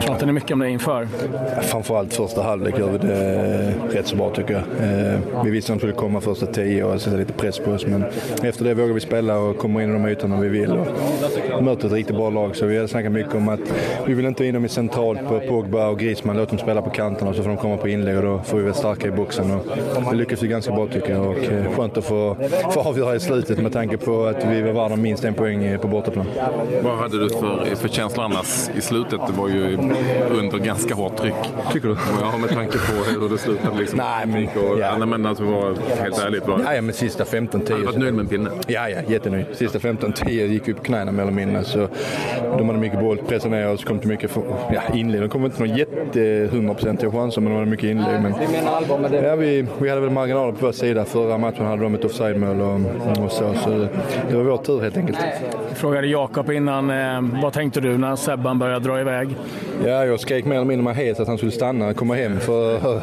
Pratade 0.00 0.26
ni 0.26 0.32
mycket 0.32 0.50
om 0.50 0.58
det 0.58 0.68
inför? 0.68 1.08
Framförallt 1.62 2.14
första 2.14 2.42
halvlek 2.42 2.78
gör 2.78 2.90
vi 2.90 2.98
det 2.98 3.74
rätt 3.90 4.06
så 4.06 4.16
bra 4.16 4.30
tycker 4.30 4.52
jag. 4.52 4.62
Eh, 4.62 5.18
vi 5.44 5.50
visste 5.50 5.72
att 5.72 5.76
de 5.76 5.80
skulle 5.80 5.92
komma 5.92 6.20
första 6.20 6.46
tio 6.46 6.84
och 6.84 7.00
sätta 7.00 7.16
lite 7.16 7.32
press 7.32 7.58
på 7.58 7.70
oss. 7.70 7.86
Men 7.86 8.04
efter 8.42 8.64
det 8.64 8.74
vågar 8.74 8.94
vi 8.94 9.00
spela 9.00 9.38
och 9.38 9.58
kommer 9.58 9.80
in 9.80 9.90
i 9.90 9.92
de 9.92 10.06
ytorna 10.06 10.40
vi 10.40 10.48
vill. 10.48 10.72
Och 11.56 11.64
möter 11.64 11.86
ett 11.86 11.92
riktigt 11.92 12.16
bra 12.16 12.30
lag. 12.30 12.56
Så 12.56 12.66
vi 12.66 12.78
har 12.78 12.86
snackat 12.86 13.12
mycket 13.12 13.34
om 13.34 13.48
att 13.48 13.60
vi 14.06 14.14
vill 14.14 14.26
inte 14.26 14.44
in 14.44 14.54
dem 14.54 14.64
i 14.64 14.68
centralt 14.68 15.28
på 15.28 15.40
Pogba 15.40 15.88
och 15.88 15.98
Griezmann. 15.98 16.36
Låt 16.36 16.48
dem 16.48 16.58
spela 16.58 16.82
på 16.82 16.90
kanterna 16.90 17.34
så 17.34 17.42
får 17.42 17.48
de 17.48 17.56
komma 17.56 17.76
på 17.76 17.88
inlägg 17.88 18.16
och 18.16 18.22
då 18.22 18.40
får 18.44 18.56
vi 18.56 18.62
vara 18.62 18.74
starka 18.74 19.08
i 19.08 19.10
boxen. 19.10 19.50
Och 19.50 19.66
det 20.10 20.16
lyckas 20.16 20.42
vi 20.42 20.48
ganska 20.48 20.72
bra 20.72 20.86
tycker 20.86 21.12
jag. 21.12 21.26
Och 21.26 21.44
eh, 21.44 21.72
skönt 21.76 21.96
att 21.96 22.04
få, 22.04 22.36
få 22.72 22.80
avgöra 22.80 23.14
i 23.14 23.20
slutet 23.20 23.58
med 23.58 23.72
tanke 23.72 23.96
på 23.96 24.24
att 24.24 24.44
vi 24.44 24.62
var 24.62 24.72
värda 24.72 24.96
minst 24.96 25.24
en 25.24 25.34
poäng 25.34 25.78
på 25.78 25.88
bortaplan. 25.88 26.26
Vad 26.82 26.98
hade 26.98 27.18
du 27.18 27.28
för, 27.28 27.74
för 27.74 27.88
känsla 27.88 28.24
annars 28.24 28.70
i 28.76 28.80
slutet? 28.80 29.20
Det 29.26 29.32
var 29.32 29.48
ju 29.48 29.78
under 30.30 30.58
ganska 30.58 30.94
hårt 30.94 31.16
tryck. 31.16 31.34
Tycker 31.72 31.88
du? 31.88 31.96
Ja, 32.20 32.38
med 32.38 32.50
tanke 32.50 32.78
på 32.78 33.20
hur 33.20 33.28
det 33.28 33.38
slutade. 33.38 33.78
Liksom. 33.78 33.98
Nej, 33.98 34.26
men... 34.26 34.64
Och, 34.64 34.78
ja. 34.78 34.96
ja, 34.98 35.06
men 35.06 35.26
alltså, 35.26 35.44
var, 35.44 35.74
helt 36.00 36.18
ärligt. 36.18 36.46
Var, 36.46 36.60
ja, 36.64 36.74
ja, 36.74 36.82
men 36.82 36.94
sista 36.94 37.24
15-10. 37.24 37.72
Hade 37.72 37.76
du 37.76 37.84
varit 37.84 37.98
nöjd 37.98 38.14
med 38.14 38.22
en 38.22 38.28
pinne? 38.28 38.50
Ja, 38.66 38.88
ja, 38.88 38.98
jättenöjd. 39.08 39.46
Sista 39.52 39.78
15-10 39.78 40.30
gick 40.30 40.68
upp 40.68 40.82
knäna 40.82 41.12
mer 41.12 41.22
eller 41.22 41.32
mindre. 41.32 41.64
Så 41.64 41.88
de 42.58 42.68
hade 42.68 42.78
mycket 42.78 43.00
boll, 43.00 43.18
pressade 43.18 43.56
ner 43.56 43.72
oss, 43.72 43.84
kom 43.84 43.98
till 43.98 44.08
mycket 44.08 44.30
ja, 44.72 44.94
inlägg. 44.94 45.20
De 45.20 45.28
kom 45.28 45.44
inte 45.44 45.60
någon 45.60 45.76
jätte 45.76 46.20
100% 46.46 47.12
chanser, 47.12 47.40
men 47.40 47.52
de 47.52 47.58
hade 47.58 47.70
mycket 47.70 47.90
inlägg. 47.90 48.22
Men, 48.22 48.34
ja, 49.24 49.36
vi, 49.36 49.66
vi 49.78 49.88
hade 49.88 50.00
väl 50.00 50.10
marginaler 50.10 50.52
på 50.52 50.66
vår 50.66 50.72
sida. 50.72 51.04
Förra 51.04 51.38
matchen 51.38 51.66
hade 51.66 51.82
de 51.82 51.94
ett 51.94 52.04
offside-mål 52.42 52.60
och, 52.60 53.24
och 53.24 53.32
så. 53.32 53.54
Så 53.54 53.88
det 54.30 54.36
var 54.36 54.44
vår 54.44 54.56
tur 54.56 54.80
helt 54.80 54.96
enkelt. 54.96 55.18
Jag 55.68 55.76
frågade 55.76 56.06
Jakob 56.06 56.50
innan, 56.50 56.90
eh, 56.90 57.40
vad 57.42 57.52
tänkte 57.52 57.80
du 57.80 57.98
när 57.98 58.16
Sebban 58.16 58.58
började 58.58 58.88
dra 58.88 59.00
iväg? 59.00 59.36
Ja, 59.84 60.06
jag 60.06 60.20
skrek 60.20 60.44
mer 60.44 60.56
eller 60.56 60.64
mindre 60.64 60.84
med 60.84 60.96
het 60.96 61.20
att 61.20 61.28
han 61.28 61.36
skulle 61.36 61.52
stanna 61.52 61.88
och 61.88 61.96
komma 61.96 62.14
hem. 62.14 62.40
För 62.40 63.00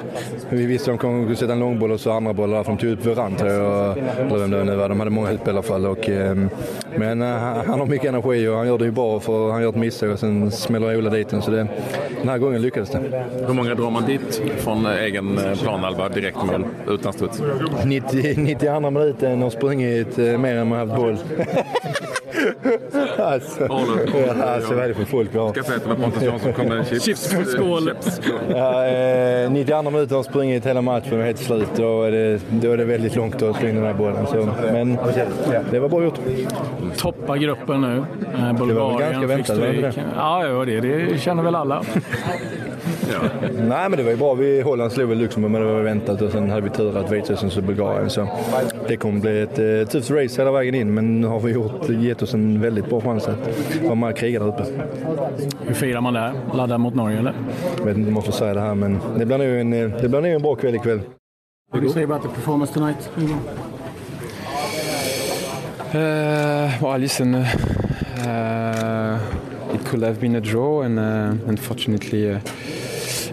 vi 0.49 0.65
visste 0.65 0.91
att 0.91 0.99
de 0.99 1.01
kommer 1.01 1.35
sätta 1.35 1.53
en 1.53 1.59
långboll 1.59 1.91
och 1.91 1.99
så 1.99 2.11
andra 2.11 2.33
bollar. 2.33 2.63
För 2.63 2.71
de 2.71 2.77
tog 2.77 2.89
ut 2.89 3.05
Verran 3.05 3.35
tror 3.35 3.51
jag. 3.51 3.97
Eller 3.97 4.37
vem 4.37 4.51
det 4.51 4.63
nu 4.63 4.75
var. 4.75 4.89
De 4.89 4.99
hade 4.99 5.11
många 5.11 5.31
utspel 5.31 5.47
i 5.47 5.57
alla 5.57 5.61
fall. 5.61 5.85
Och, 5.85 6.09
men 6.95 7.21
han 7.21 7.79
har 7.79 7.85
mycket 7.85 8.09
energi 8.09 8.47
och 8.47 8.55
han 8.55 8.67
gör 8.67 8.77
det 8.77 8.85
ju 8.85 8.91
bra 8.91 9.19
för 9.19 9.51
han 9.51 9.61
gör 9.61 9.69
ett 9.69 9.75
misstag 9.75 10.11
och 10.11 10.19
sen 10.19 10.51
smäller 10.51 10.97
Ola 10.97 11.09
dit 11.09 11.29
den. 11.29 11.41
Så 11.41 11.51
det, 11.51 11.67
den 12.19 12.29
här 12.29 12.37
gången 12.37 12.61
lyckades 12.61 12.89
det. 12.89 13.25
Hur 13.47 13.53
många 13.53 13.75
drar 13.75 13.89
man 13.89 14.05
dit 14.05 14.41
från 14.57 14.85
egen 14.85 15.39
planhalva 15.61 16.09
direkt 16.09 16.37
mål 16.37 16.65
utan 16.87 17.13
studs? 17.13 17.41
90, 17.85 18.33
92 18.37 18.89
minuten 18.89 19.28
och 19.43 19.51
sprungit 19.51 20.17
mer 20.17 20.55
än 20.55 20.67
man 20.67 20.89
haft 20.89 20.95
boll. 20.95 21.17
alltså, 23.17 23.63
alltså 24.43 24.73
vad 24.73 24.83
är 24.83 24.87
det 24.87 24.93
för 24.93 25.05
folk 25.05 25.29
vi 25.33 25.37
har? 25.37 25.51
Ska 25.51 25.63
säga 25.63 25.79
till 25.79 25.95
Pontus 25.95 26.23
Jansson 26.23 26.53
kom 26.53 26.71
en 26.71 26.85
chips. 26.85 27.05
Chipsskål. 27.05 27.91
ja, 28.49 28.85
eh, 28.85 29.51
92 29.51 29.91
minuter 29.91 30.15
har 30.15 30.23
sprungit 30.23 30.65
hela 30.65 30.81
matchen 30.81 31.19
och 31.19 31.25
helt 31.25 31.39
slut. 31.39 31.69
Då 31.75 32.03
är, 32.03 32.11
det, 32.11 32.39
då 32.49 32.71
är 32.71 32.77
det 32.77 32.85
väldigt 32.85 33.15
långt 33.15 33.41
att 33.41 33.55
slå 33.55 33.67
in 33.67 33.75
den 33.75 33.85
här 33.85 33.93
bollen. 33.93 34.27
Så, 34.27 34.49
men 34.71 34.97
det 35.71 35.79
var 35.79 35.89
bra 35.89 36.03
gjort. 36.03 36.19
Toppa 36.97 37.37
gruppen 37.37 37.81
nu. 37.81 37.97
Eh, 38.33 38.67
det 38.67 38.73
var 38.73 38.91
väl 38.91 39.11
ganska 39.11 39.27
väntat? 39.27 39.57
Det? 39.57 39.93
Ja 40.15 40.65
det, 40.65 40.79
det 40.79 41.21
känner 41.21 41.43
väl 41.43 41.55
alla. 41.55 41.83
Ja. 43.13 43.29
Nej, 43.53 43.89
men 43.89 43.91
det 43.91 44.03
var 44.03 44.11
ju 44.11 44.17
bra. 44.17 44.33
Vi, 44.33 44.61
Holland 44.61 44.91
slog 44.91 45.09
väl 45.09 45.17
Luxemburg, 45.17 45.51
men 45.51 45.61
det 45.61 45.73
var 45.73 45.81
väntat. 45.81 46.21
Och 46.21 46.31
sen 46.31 46.49
hade 46.49 46.61
vi 46.61 46.69
tur 46.69 46.97
att 46.97 47.11
Vitryssland 47.11 47.57
och 47.57 47.63
Bulgarien. 47.63 48.09
Så 48.09 48.27
det 48.87 48.97
kommer 48.97 49.19
bli 49.19 49.41
ett 49.41 49.59
eh, 49.59 49.91
tufft 49.91 50.11
race 50.11 50.41
hela 50.41 50.51
vägen 50.51 50.75
in, 50.75 50.93
men 50.93 51.21
nu 51.21 51.27
har 51.27 51.39
vi 51.39 51.51
gjort, 51.51 51.89
gett 51.89 52.21
oss 52.21 52.33
en 52.33 52.61
väldigt 52.61 52.89
bra 52.89 53.01
chans 53.01 53.27
att 53.27 53.37
vara 53.83 53.95
med 53.95 54.09
och 54.09 54.17
kriga 54.17 54.39
där 54.39 54.47
uppe. 54.47 54.63
Hur 55.65 55.73
firar 55.73 56.01
man 56.01 56.13
det? 56.13 56.33
Laddar 56.53 56.77
mot 56.77 56.95
Norge, 56.95 57.19
eller? 57.19 57.33
Jag 57.77 57.85
vet 57.85 57.97
inte 57.97 58.07
om 58.07 58.13
man 58.13 58.23
får 58.23 58.31
säga 58.31 58.53
det 58.53 58.61
här, 58.61 58.75
men 58.75 58.99
det 59.17 59.25
blir 59.25 59.37
nog 59.37 59.47
en, 59.47 59.69
det 59.71 60.09
blir 60.09 60.21
nog 60.21 60.31
en 60.31 60.41
bra 60.41 60.55
kväll 60.55 60.75
ikväll. 60.75 60.99
What 61.71 61.81
do 61.81 61.85
you 61.87 61.93
say 61.93 62.03
about 62.03 62.21
the 62.21 62.27
performance 62.29 62.73
tonight? 62.73 63.09
Uh, 65.95 66.69
well, 66.81 66.97
listen, 66.97 67.35
uh, 67.35 69.19
it 69.73 69.85
could 69.85 70.03
have 70.03 70.19
been 70.19 70.35
a 70.35 70.39
draw, 70.39 70.81
and 70.81 70.99
uh, 70.99 71.35
unfortunately, 71.47 72.31
uh, 72.31 72.39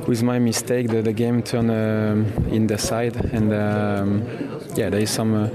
with 0.07 0.23
my 0.23 0.39
mistake, 0.39 0.89
the, 0.89 1.03
the 1.03 1.13
game 1.13 1.43
turned 1.43 1.71
uh, 1.71 2.55
in 2.55 2.67
the 2.67 2.79
side, 2.79 3.17
and 3.33 3.53
um, 3.53 4.23
yeah, 4.75 4.91
there 4.91 5.01
is 5.01 5.11
some. 5.11 5.35
Uh, 5.35 5.49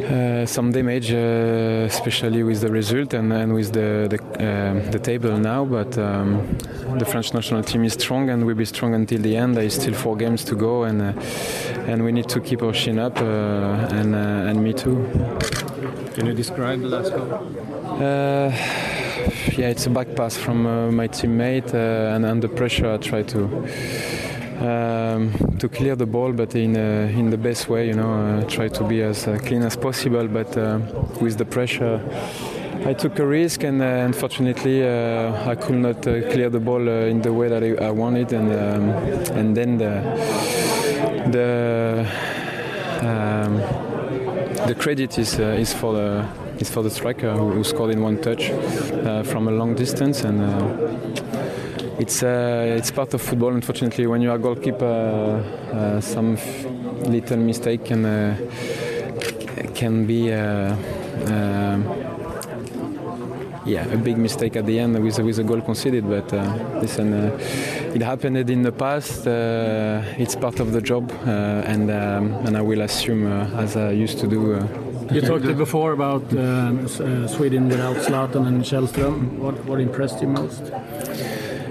uh, 0.00 0.44
some 0.46 0.72
damage, 0.72 1.12
uh, 1.12 1.86
especially 1.86 2.42
with 2.42 2.62
the 2.62 2.70
result 2.70 3.14
and, 3.14 3.32
and 3.32 3.52
with 3.52 3.72
the 3.72 4.08
the, 4.08 4.18
uh, 4.42 4.90
the, 4.90 4.98
table 4.98 5.38
now. 5.38 5.64
But 5.64 5.96
um, 5.98 6.56
the 6.98 7.04
French 7.04 7.32
national 7.32 7.62
team 7.62 7.84
is 7.84 7.92
strong 7.92 8.30
and 8.30 8.44
will 8.44 8.56
be 8.56 8.64
strong 8.64 8.94
until 8.94 9.20
the 9.20 9.36
end. 9.36 9.56
There 9.56 9.62
is 9.62 9.74
still 9.74 9.94
four 9.94 10.16
games 10.16 10.42
to 10.44 10.56
go, 10.56 10.84
and 10.84 11.00
and 11.86 12.02
we 12.02 12.12
need 12.12 12.28
to 12.30 12.40
keep 12.40 12.62
our 12.62 12.72
chin 12.72 12.98
up. 12.98 13.18
and 13.18 14.14
and 14.14 14.64
me 14.64 14.72
too. 14.72 14.96
Can 16.14 16.26
you 16.26 16.34
describe 16.34 16.80
the 16.80 16.88
last 16.88 17.12
goal? 17.12 18.89
Yeah, 19.60 19.68
it's 19.68 19.84
a 19.84 19.90
back 19.90 20.16
pass 20.16 20.38
from 20.38 20.66
uh, 20.66 20.90
my 20.90 21.06
teammate, 21.06 21.74
uh, 21.74 22.14
and 22.14 22.24
under 22.24 22.48
pressure, 22.48 22.92
I 22.92 22.96
try 22.96 23.22
to 23.24 23.44
um, 24.58 25.32
to 25.58 25.68
clear 25.68 25.96
the 25.96 26.06
ball, 26.06 26.32
but 26.32 26.54
in 26.54 26.76
uh, 26.76 27.12
in 27.14 27.28
the 27.28 27.36
best 27.36 27.68
way. 27.68 27.88
You 27.88 27.94
know, 27.94 28.42
try 28.48 28.68
to 28.68 28.84
be 28.84 29.02
as 29.02 29.24
clean 29.46 29.62
as 29.62 29.76
possible, 29.76 30.26
but 30.28 30.56
with 31.20 31.36
the 31.36 31.44
pressure. 31.44 32.00
I 32.86 32.94
took 32.94 33.18
a 33.18 33.26
risk, 33.26 33.62
and 33.62 33.82
uh, 33.82 34.06
unfortunately, 34.06 34.82
uh, 34.82 35.50
I 35.50 35.54
could 35.54 35.76
not 35.76 36.06
uh, 36.06 36.22
clear 36.30 36.48
the 36.48 36.60
ball 36.60 36.88
in 36.88 37.20
the 37.20 37.30
way 37.30 37.48
that 37.48 37.62
I, 37.62 37.88
I 37.88 37.90
wanted, 37.90 38.32
and 38.32 38.50
um, 38.50 38.88
and 39.36 39.54
then 39.54 39.76
the 39.76 40.00
the 41.36 42.06
um, 43.02 43.56
the 44.66 44.74
credit 44.74 45.18
is 45.18 45.38
is 45.38 45.74
for 45.74 45.92
the 45.92 46.24
is 46.60 46.70
for 46.70 46.82
the 46.82 46.90
striker 46.90 47.32
who, 47.32 47.50
who 47.50 47.64
scored 47.64 47.90
in 47.90 48.02
one 48.02 48.20
touch 48.20 48.50
uh, 48.50 49.22
from 49.22 49.48
a 49.48 49.50
long 49.50 49.74
distance 49.74 50.24
and 50.24 50.40
uh, 50.40 51.98
it's 51.98 52.22
uh, 52.22 52.76
it's 52.78 52.90
part 52.90 53.12
of 53.14 53.22
football 53.22 53.52
unfortunately 53.52 54.06
when 54.06 54.20
you 54.22 54.30
are 54.30 54.38
goalkeeper 54.38 55.42
uh, 55.72 56.00
some 56.00 56.36
little 57.04 57.38
mistake 57.38 57.84
can 57.84 58.04
uh, 58.04 58.36
can 59.74 60.06
be 60.06 60.30
yeah, 63.66 63.84
a 63.92 63.96
big 63.96 64.16
mistake 64.16 64.56
at 64.56 64.66
the 64.66 64.78
end 64.78 64.98
with 65.02 65.18
with 65.18 65.38
a 65.38 65.44
goal 65.44 65.60
conceded. 65.60 66.08
But 66.08 66.32
uh, 66.32 66.80
listen, 66.80 67.12
uh, 67.12 67.94
it 67.94 68.02
happened 68.02 68.50
in 68.50 68.62
the 68.62 68.72
past. 68.72 69.26
Uh, 69.26 70.02
it's 70.18 70.34
part 70.34 70.60
of 70.60 70.72
the 70.72 70.80
job, 70.80 71.10
uh, 71.10 71.72
and 71.72 71.90
um, 71.90 72.34
and 72.46 72.56
I 72.56 72.62
will 72.62 72.80
assume 72.80 73.26
uh, 73.26 73.62
as 73.62 73.76
I 73.76 73.90
used 73.90 74.18
to 74.20 74.26
do. 74.26 74.89
Uh, 75.10 75.14
You 75.14 75.20
talked 75.22 75.56
before 75.56 75.92
about 75.92 76.22
um, 76.32 76.84
uh, 76.84 77.26
Sweden 77.26 77.68
without 77.68 77.96
Zlatan 77.96 78.46
and 78.46 78.62
Källström. 78.62 79.38
What, 79.38 79.64
what 79.64 79.80
impressed 79.80 80.22
you 80.22 80.28
most? 80.28 80.62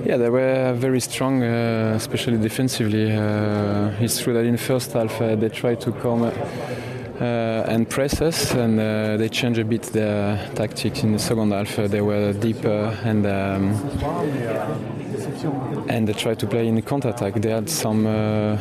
Yeah, 0.05 0.17
they 0.17 0.29
were 0.29 0.73
very 0.73 0.99
strong, 0.99 1.43
uh, 1.43 1.93
especially 1.95 2.37
defensively. 2.37 3.11
Uh, 3.11 3.91
it's 4.01 4.19
true 4.21 4.33
that 4.33 4.45
in 4.45 4.53
the 4.53 4.57
first 4.57 4.93
half 4.93 5.21
uh, 5.21 5.35
they 5.35 5.49
tried 5.49 5.79
to 5.81 5.91
come 5.91 6.23
uh, 6.23 6.31
and 7.21 7.89
press 7.89 8.21
us, 8.21 8.53
and 8.53 8.79
uh, 8.79 9.17
they 9.17 9.29
changed 9.29 9.59
a 9.59 9.65
bit 9.65 9.83
their 9.83 10.37
tactics 10.55 11.03
in 11.03 11.13
the 11.13 11.19
second 11.19 11.51
half. 11.51 11.79
Uh, 11.79 11.87
they 11.87 12.01
were 12.01 12.33
deeper 12.33 12.97
and 13.03 13.25
um, 13.25 13.73
and 15.87 16.07
they 16.07 16.13
tried 16.13 16.39
to 16.39 16.47
play 16.47 16.67
in 16.67 16.81
counter 16.81 17.09
attack. 17.09 17.35
They 17.35 17.51
had 17.51 17.69
some 17.69 18.05
uh, 18.05 18.57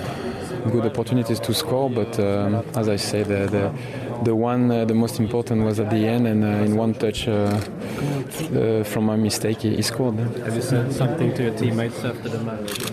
good 0.70 0.86
opportunities 0.86 1.40
to 1.40 1.54
score, 1.54 1.90
but 1.90 2.18
um, 2.20 2.64
as 2.76 2.88
I 2.88 2.96
said, 2.96 3.26
the, 3.26 3.72
the, 4.22 4.34
one 4.34 4.70
uh, 4.70 4.84
the 4.84 4.94
most 4.94 5.18
important 5.20 5.64
was 5.64 5.80
at 5.80 5.90
the 5.90 6.06
end, 6.06 6.26
and 6.26 6.44
uh, 6.44 6.48
in 6.66 6.76
one 6.76 6.94
touch 6.94 7.28
uh, 7.28 7.32
uh, 7.32 8.84
from 8.84 9.04
my 9.04 9.16
mistake, 9.16 9.62
he, 9.62 9.76
he 9.76 9.82
scored. 9.82 10.18
Have 10.18 10.54
you 10.54 10.62
said 10.62 10.92
something 10.92 11.34
to 11.34 11.42
your 11.44 11.54
teammates 11.54 12.04
after 12.04 12.28
the 12.28 12.38
match? 12.38 12.92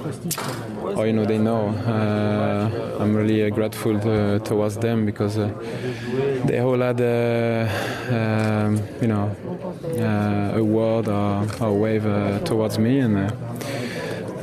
Oh, 0.98 1.04
you 1.04 1.14
know, 1.14 1.26
they 1.26 1.38
know. 1.38 1.70
Uh, 1.70 2.98
I'm 3.02 3.16
really 3.16 3.44
uh, 3.46 3.50
grateful 3.50 3.98
uh, 3.98 4.40
towards 4.40 4.78
them 4.78 5.06
because 5.06 5.38
uh, 5.38 5.52
they 6.46 6.60
all 6.60 6.80
had, 6.80 7.02
uh, 7.02 7.68
um, 8.16 8.80
you 9.02 9.08
know, 9.08 9.36
uh, 10.00 10.58
a 10.60 10.64
word 10.64 11.08
or, 11.08 11.48
or 11.62 11.68
a 11.68 11.74
wave 11.74 12.06
uh, 12.06 12.40
towards 12.40 12.78
me. 12.80 13.00
And 13.00 13.18
uh, 13.18 13.30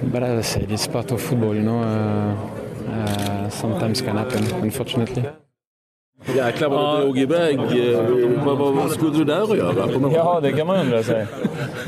but 0.05 0.23
as 0.23 0.39
I 0.39 0.43
said, 0.61 0.73
it's 0.73 0.87
part 0.87 1.11
of 1.11 1.23
football. 1.23 1.55
You 1.55 1.63
know, 1.63 1.81
uh, 1.81 2.91
uh, 2.91 3.51
sometimes 3.51 4.03
can 4.03 4.17
happen, 4.17 4.45
unfortunately. 4.63 5.25
Jäklar 6.37 6.69
vad 6.69 6.97
du 6.99 7.03
drog 7.03 7.19
iväg. 7.19 7.55
Eh, 7.59 8.01
Vad, 8.45 8.59
vad, 8.59 8.75
vad 8.75 8.91
skulle 8.91 9.19
du 9.19 9.25
där 9.25 9.51
och 9.51 9.57
göra? 9.57 10.11
Ja, 10.15 10.41
det 10.43 10.53
kan 10.53 10.67
man 10.67 10.81
undra 10.81 11.03
sig. 11.03 11.27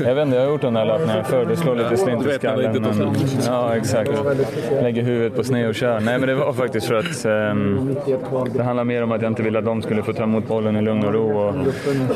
Jag 0.05 0.15
vet 0.15 0.25
inte, 0.25 0.37
jag 0.37 0.43
har 0.45 0.51
gjort 0.51 0.61
den 0.61 0.73
där 0.73 0.85
löpningen 0.85 1.23
förr. 1.25 1.45
Det 1.45 1.55
slår 1.55 1.75
lite 1.75 1.97
slint 1.97 2.27
i 2.27 2.29
skallen. 2.33 2.81
Men, 2.81 3.15
ja, 3.45 3.75
exakt. 3.75 4.11
Lägger 4.81 5.03
huvudet 5.03 5.35
på 5.35 5.43
sned 5.43 5.67
och 5.69 5.75
kör. 5.75 5.99
Nej, 5.99 6.19
men 6.19 6.27
det 6.27 6.35
var 6.35 6.53
faktiskt 6.53 6.87
för 6.87 6.95
att 6.95 7.25
ehm, 7.25 7.95
det 8.53 8.63
handlar 8.63 8.83
mer 8.83 9.03
om 9.03 9.11
att 9.11 9.21
jag 9.21 9.31
inte 9.31 9.43
ville 9.43 9.59
att 9.59 9.65
de 9.65 9.81
skulle 9.81 10.03
få 10.03 10.13
ta 10.13 10.23
emot 10.23 10.47
bollen 10.47 10.75
i 10.75 10.81
lugn 10.81 11.05
och 11.05 11.13
ro 11.13 11.37
och, 11.39 11.55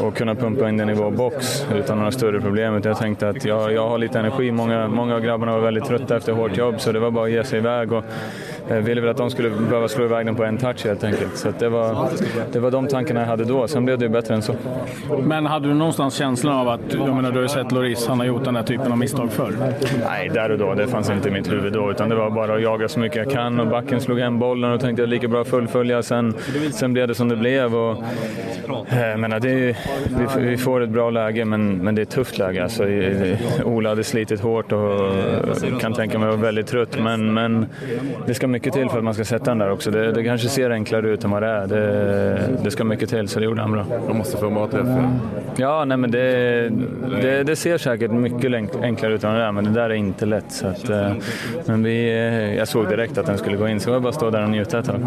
och 0.07 0.15
kunna 0.15 0.35
pumpa 0.35 0.69
in 0.69 0.77
den 0.77 0.89
i 0.89 0.93
vår 0.93 1.11
box 1.11 1.65
utan 1.75 1.97
några 1.97 2.11
större 2.11 2.41
problem. 2.41 2.75
Utan 2.75 2.89
Jag 2.89 2.99
tänkte 2.99 3.29
att 3.29 3.45
jag, 3.45 3.73
jag 3.73 3.89
har 3.89 3.97
lite 3.97 4.19
energi. 4.19 4.51
Många, 4.51 4.87
många 4.87 5.15
av 5.15 5.21
grabbarna 5.21 5.51
var 5.51 5.59
väldigt 5.59 5.85
trötta 5.85 6.17
efter 6.17 6.31
hårt 6.33 6.57
jobb 6.57 6.75
så 6.81 6.91
det 6.91 6.99
var 6.99 7.11
bara 7.11 7.25
att 7.25 7.31
ge 7.31 7.43
sig 7.43 7.59
iväg. 7.59 7.93
Och, 7.93 8.03
ville 8.69 9.01
väl 9.01 9.09
att 9.09 9.17
de 9.17 9.29
skulle 9.29 9.49
behöva 9.49 9.87
slå 9.87 10.05
iväg 10.05 10.25
den 10.25 10.35
på 10.35 10.43
en 10.43 10.57
touch 10.57 10.85
helt 10.85 11.03
enkelt. 11.03 11.37
Så 11.37 11.53
det, 11.59 11.69
var, 11.69 12.09
det 12.51 12.59
var 12.59 12.71
de 12.71 12.87
tankarna 12.87 13.19
jag 13.19 13.27
hade 13.27 13.43
då. 13.43 13.67
Sen 13.67 13.85
blev 13.85 13.97
det 13.97 14.05
ju 14.05 14.09
bättre 14.09 14.33
än 14.33 14.41
så. 14.41 14.55
Men 15.23 15.45
hade 15.45 15.67
du 15.67 15.73
någonstans 15.73 16.15
känslan 16.15 16.55
av 16.55 16.69
att, 16.69 16.81
jag 16.93 17.15
menar, 17.15 17.31
du 17.31 17.35
har 17.35 17.43
ju 17.43 17.49
sett 17.49 17.71
Loris, 17.71 18.07
han 18.07 18.19
har 18.19 18.25
gjort 18.25 18.45
den 18.45 18.55
här 18.55 18.63
typen 18.63 18.91
av 18.91 18.97
misstag 18.97 19.31
förr. 19.31 19.53
Nej, 20.05 20.29
där 20.29 20.51
och 20.51 20.57
då. 20.57 20.73
Det 20.73 20.87
fanns 20.87 21.09
inte 21.09 21.29
i 21.29 21.31
mitt 21.31 21.51
huvud 21.51 21.73
då. 21.73 21.91
Utan 21.91 22.09
det 22.09 22.15
var 22.15 22.29
bara 22.29 22.55
att 22.55 22.61
jaga 22.61 22.87
så 22.87 22.99
mycket 22.99 23.17
jag 23.17 23.31
kan. 23.31 23.59
Och 23.59 23.67
backen 23.67 24.01
slog 24.01 24.19
hem 24.19 24.39
bollen 24.39 24.71
och 24.71 24.81
tänkte 24.81 25.01
jag 25.01 25.09
lika 25.09 25.27
bra 25.27 25.43
fullfölja. 25.43 26.03
Sen, 26.03 26.33
sen 26.71 26.93
blev 26.93 27.07
det 27.07 27.15
som 27.15 27.29
det 27.29 27.35
blev. 27.35 27.75
Och, 27.75 28.03
eh, 28.89 29.07
jag 29.09 29.19
menar, 29.19 29.39
det 29.39 29.51
är, 29.51 29.77
vi, 30.37 30.47
vi 30.47 30.57
får 30.57 30.81
ett 30.81 30.89
bra 30.89 31.09
läge, 31.09 31.45
men, 31.45 31.77
men 31.77 31.95
det 31.95 32.01
är 32.01 32.03
ett 32.03 32.09
tufft 32.09 32.37
läge. 32.37 32.63
Alltså, 32.63 32.83
Ola 33.65 33.89
hade 33.89 34.03
slitit 34.03 34.41
hårt 34.41 34.71
och 34.71 35.11
kan 35.79 35.93
tänka 35.93 36.19
mig 36.19 36.27
vara 36.27 36.37
väldigt 36.37 36.67
trött. 36.67 36.99
Men, 37.03 37.33
men 37.33 37.65
det 38.25 38.33
ska 38.33 38.47
mycket 38.47 38.58
till 38.63 38.89
för 38.89 38.97
att 38.97 39.03
man 39.03 39.13
ska 39.13 39.25
sätta 39.25 39.51
den 39.51 39.57
där 39.57 39.71
också. 39.71 39.91
Det, 39.91 40.11
det 40.11 40.23
kanske 40.23 40.49
ser 40.49 40.69
enklare 40.69 41.09
ut 41.09 41.23
än 41.23 41.31
vad 41.31 41.43
det 41.43 41.47
är. 41.47 41.67
Det, 41.67 42.49
det 42.63 42.71
ska 42.71 42.83
mycket 42.83 43.09
till, 43.09 43.27
så 43.27 43.39
det 43.39 43.45
gjorde 43.45 43.61
han 43.61 43.71
bra. 43.71 43.85
De 44.07 44.17
måste 44.17 44.37
få 44.37 44.49
bra 44.49 44.67
träff. 44.67 44.87
Ja, 45.55 45.85
nej, 45.85 45.97
men 45.97 46.11
det, 46.11 46.69
det, 47.21 47.43
det 47.43 47.55
ser 47.55 47.77
säkert 47.77 48.11
mycket 48.11 48.75
enklare 48.81 49.13
ut 49.13 49.23
än 49.23 49.33
det 49.33 49.39
där, 49.39 49.51
men 49.51 49.63
det 49.63 49.69
där 49.69 49.89
är 49.89 49.93
inte 49.93 50.25
lätt. 50.25 50.51
Så 50.51 50.67
att, 50.67 50.89
eh, 50.89 51.11
men 51.65 51.83
vi, 51.83 52.09
eh, 52.09 52.55
jag 52.55 52.67
såg 52.67 52.89
direkt 52.89 53.17
att 53.17 53.25
den 53.25 53.37
skulle 53.37 53.57
gå 53.57 53.67
in, 53.67 53.79
så 53.79 53.89
jag 53.89 54.01
bara 54.01 54.13
stå 54.13 54.29
där 54.29 54.43
och 54.43 54.49
njuta 54.49 54.79
ett 54.79 54.85
tag. 54.85 54.99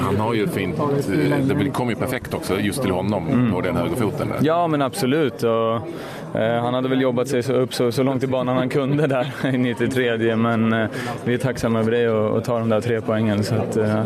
Han 0.00 0.16
har 0.16 0.34
ju 0.34 0.46
fint, 0.48 0.78
eh, 0.78 1.56
det 1.64 1.70
kom 1.70 1.88
ju 1.88 1.94
perfekt 1.94 2.34
också 2.34 2.60
just 2.60 2.82
till 2.82 2.90
honom 2.90 3.52
på 3.54 3.60
den 3.60 3.76
högerfoten. 3.76 4.28
Ja, 4.40 4.66
men 4.66 4.82
absolut. 4.82 5.42
Och, 5.42 5.80
han 6.40 6.74
hade 6.74 6.88
väl 6.88 7.00
jobbat 7.00 7.28
sig 7.28 7.42
så 7.42 7.52
upp 7.52 7.74
så, 7.74 7.92
så 7.92 8.02
långt 8.02 8.22
i 8.22 8.26
banan 8.26 8.56
han 8.56 8.68
kunde 8.68 9.06
där 9.06 9.32
i 9.54 9.58
93 9.58 10.36
men 10.36 10.72
eh, 10.72 10.88
vi 11.24 11.34
är 11.34 11.38
tacksamma 11.38 11.80
över 11.80 11.90
det 11.90 12.08
och, 12.08 12.36
och 12.36 12.44
tar 12.44 12.60
de 12.60 12.68
där 12.68 12.80
tre 12.80 13.00
poängen. 13.00 13.44
Så 13.44 13.54
att, 13.54 13.76
eh, 13.76 14.04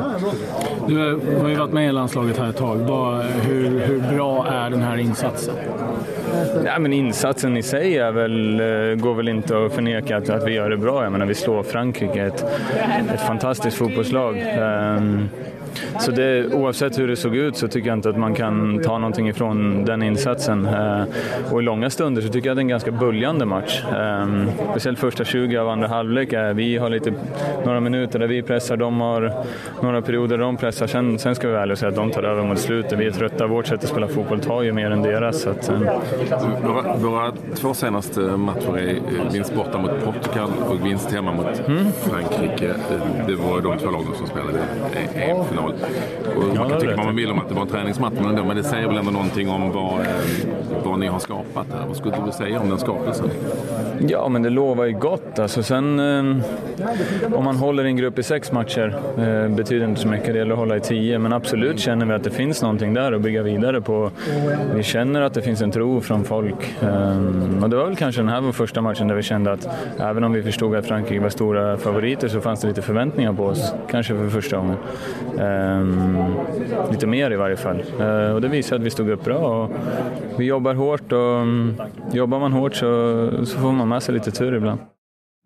Du 0.87 1.21
har 1.41 1.49
ju 1.49 1.55
varit 1.55 1.73
med 1.73 1.89
i 1.89 1.93
landslaget 1.93 2.39
här 2.39 2.49
ett 2.49 2.57
tag. 2.57 2.77
Vad, 2.77 3.25
hur, 3.25 3.81
hur 3.81 4.17
bra 4.17 4.47
är 4.47 4.71
den 4.71 4.83
här 4.83 4.97
insatsen? 4.97 5.55
Ja, 6.65 6.79
men 6.79 6.93
insatsen 6.93 7.57
i 7.57 7.63
sig 7.63 7.99
är 7.99 8.13
väl, 8.13 8.61
eh, 8.61 8.97
går 8.97 9.15
väl 9.15 9.29
inte 9.29 9.65
att 9.65 9.73
förneka 9.73 10.17
att, 10.17 10.31
att 10.31 10.47
vi 10.47 10.53
gör 10.53 10.71
det 10.71 10.77
bra. 10.77 11.03
Jag 11.03 11.13
menar, 11.13 11.27
vi 11.27 11.35
slår 11.35 11.63
Frankrike, 11.63 12.23
ett, 12.23 12.45
ett 13.15 13.21
fantastiskt 13.21 13.77
fotbollslag. 13.77 14.39
Ehm, 14.39 15.29
så 16.01 16.11
det, 16.11 16.47
oavsett 16.55 16.99
hur 16.99 17.09
det 17.09 17.17
såg 17.17 17.37
ut 17.37 17.57
så 17.57 17.69
tycker 17.69 17.89
jag 17.89 17.99
inte 17.99 18.09
att 18.09 18.17
man 18.19 18.35
kan 18.35 18.81
ta 18.85 18.99
någonting 18.99 19.29
ifrån 19.29 19.85
den 19.85 20.03
insatsen. 20.03 20.67
Eh, 20.67 21.03
och 21.51 21.61
i 21.61 21.63
långa 21.63 21.91
stunder 21.91 22.23
så 22.23 22.29
tycker 22.29 22.49
jag 22.49 22.53
att 22.53 22.57
det 22.57 22.61
är 22.61 22.63
en 22.63 22.69
ganska 22.69 22.91
böljande 22.91 23.45
match. 23.45 23.83
Ehm, 23.97 24.51
speciellt 24.71 24.99
första 24.99 25.25
20 25.25 25.57
av 25.59 25.69
andra 25.69 25.89
halvlek. 25.89 26.33
Eh, 26.33 26.53
vi 26.55 26.77
har 26.77 26.91
lite, 26.91 27.13
några 27.65 27.81
minuter 27.81 28.19
där 28.19 28.27
vi 28.27 28.43
pressar, 28.43 28.77
de 28.77 29.01
har 29.01 29.33
några 29.83 30.03
perioder 30.03 30.39
där 30.39 30.45
de 30.45 30.57
pressar. 30.57 30.87
Sen, 30.87 31.19
sen 31.19 31.35
ska 31.35 31.49
vi 31.49 31.55
vara 31.55 31.73
och 31.73 31.79
säga 31.79 31.89
att 31.89 31.95
de 31.97 32.11
tar 32.11 32.23
över 32.23 32.45
mot 32.45 32.59
slutet. 32.59 32.99
Vi 32.99 33.07
är 33.07 33.11
trötta, 33.11 33.47
vårt 33.47 33.67
sätt 33.67 33.85
att 33.85 33.91
spela 33.91 34.09
fotboll 34.09 34.41
tar 34.41 34.63
ju 34.63 34.73
mer 34.73 34.91
än 34.91 35.03
deras. 35.03 35.41
Så 35.43 35.51
att, 35.51 35.69
eh, 35.69 35.79
Våra, 36.65 36.97
våra 36.97 37.33
två 37.55 37.75
senaste 37.75 38.21
matcher 38.21 38.79
är 38.79 38.97
vinst 39.33 39.55
borta 39.55 39.79
mot 39.79 40.05
Portugal 40.05 40.51
och 40.69 40.87
vinst 40.87 41.13
hemma 41.13 41.33
mot 41.33 41.63
Frankrike. 42.11 42.69
Eh, 42.69 43.27
Det 43.27 43.35
var 43.35 43.61
de 43.61 43.79
två 43.79 43.91
lagen 43.91 44.09
som 44.17 44.27
spelade 44.27 44.59
i 44.59 45.33
EM-final. 45.71 46.37
Och 46.37 46.57
man 46.57 46.69
det 46.69 46.71
kan 46.71 46.81
tycka 46.81 46.97
vad 46.97 47.07
man 47.07 47.17
vill 47.17 47.31
om 47.31 47.39
att 47.39 47.49
det 47.49 47.55
var 47.55 47.63
en 47.63 47.69
träningsmatch, 47.69 48.15
men, 48.17 48.27
ändå, 48.27 48.45
men 48.45 48.57
det 48.57 48.65
säger 48.65 48.89
väl 48.89 48.97
ändå 48.97 49.11
någonting 49.11 49.51
om 49.51 49.73
vad, 49.73 50.01
eh, 50.01 50.07
vad 50.85 50.99
ni 50.99 51.07
har 51.07 51.19
skapat 51.19 51.67
här. 51.73 51.87
Vad 51.87 51.97
skulle 51.97 52.15
du 52.27 52.33
säga 52.33 52.61
om 52.61 52.69
den 52.69 52.79
skapelsen? 52.79 53.31
Ja, 54.09 54.29
men 54.29 54.43
det 54.43 54.51
lovar 54.51 54.85
ju 54.85 54.93
gott. 54.93 55.39
Alltså, 55.39 55.63
sen, 55.63 56.01
eh, 56.01 56.37
om 57.35 57.45
man 57.45 57.57
håller 57.57 57.85
en 57.85 57.97
grupp 57.97 58.19
i 58.19 58.23
sex 58.23 58.53
matcher 58.53 58.97
eh, 59.19 59.57
betyder 59.57 59.87
inte 59.87 60.01
så 60.01 60.09
mycket. 60.09 60.27
Det 60.27 60.39
gäller 60.39 60.53
att 60.53 60.59
hålla 60.59 60.77
i 60.77 60.81
tio. 60.81 61.19
Men 61.19 61.33
absolut 61.33 61.81
känner 61.81 62.07
vi 62.07 62.13
att 62.13 62.25
det 62.25 62.31
finns 62.31 62.63
någonting 62.63 62.95
där 62.95 63.13
att 63.13 63.21
bygga 63.21 63.43
vidare 63.43 63.81
på. 63.81 64.11
Vi 64.75 64.83
känner 64.83 65.21
att 65.21 65.35
det 65.35 65.43
finns 65.43 65.63
en 65.63 65.71
tro 65.71 66.01
från 66.01 66.25
folk. 66.25 66.77
Eh, 66.83 67.63
och 67.63 67.71
det 67.71 67.77
var 67.77 67.85
väl 67.85 67.97
kanske 67.97 68.21
den 68.21 68.29
här 68.29 68.41
var 68.41 68.53
första 68.53 68.81
matchen 68.81 69.09
där 69.09 69.15
vi 69.15 69.23
kände 69.23 69.53
att 69.53 69.69
även 70.01 70.25
om 70.25 70.33
vi 70.33 70.43
förstod 70.43 70.77
att 70.77 70.87
Frankrike 70.87 71.23
var 71.23 71.29
stora 71.29 71.77
favoriter 71.77 72.29
så 72.29 72.41
fanns 72.41 72.61
det 72.61 72.69
lite 72.69 72.83
förväntningar 72.83 73.33
på 73.33 73.45
oss. 73.45 73.75
Kanske 73.91 74.15
för 74.15 74.29
första 74.29 74.57
gången. 74.57 74.77
Eh, 75.49 76.91
lite 76.91 77.07
mer 77.07 77.31
i 77.31 77.37
varje 77.37 77.57
fall. 77.57 77.83
Eh, 78.01 78.35
och 78.35 78.41
det 78.41 78.49
visar 78.49 78.77
att 78.77 78.83
vi 78.83 78.91
stod 78.91 79.11
upp 79.11 79.25
bra. 79.25 79.65
Och 79.65 79.71
vi 80.37 80.45
jobbar 80.45 80.75
hårt 80.75 81.13
och 81.13 81.19
um, 81.19 81.77
jobbar 82.13 82.41
man 82.41 82.53
hårt 82.53 82.75
så, 82.75 83.31
så 83.47 83.59
får 83.59 83.73
man 83.73 83.89
med 83.89 84.03
sig 84.03 84.15
lite 84.15 84.31
tur 84.31 84.55
ibland. 84.55 84.81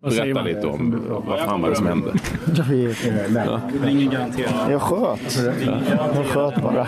Berätta 0.03 0.41
lite 0.41 0.67
om 0.67 1.01
vad 1.27 1.39
fan 1.39 1.61
var 1.61 1.69
det 1.69 1.75
som 1.75 1.87
hände. 1.87 2.11
Jag 2.55 2.63
vet 2.63 3.05
inte. 3.05 3.61
Ingen 3.89 4.09
garanterat. 4.09 4.53
Jag 4.69 4.81
sköt. 4.81 5.19
Jag 6.15 6.25
sköt 6.25 6.61
bara. 6.63 6.87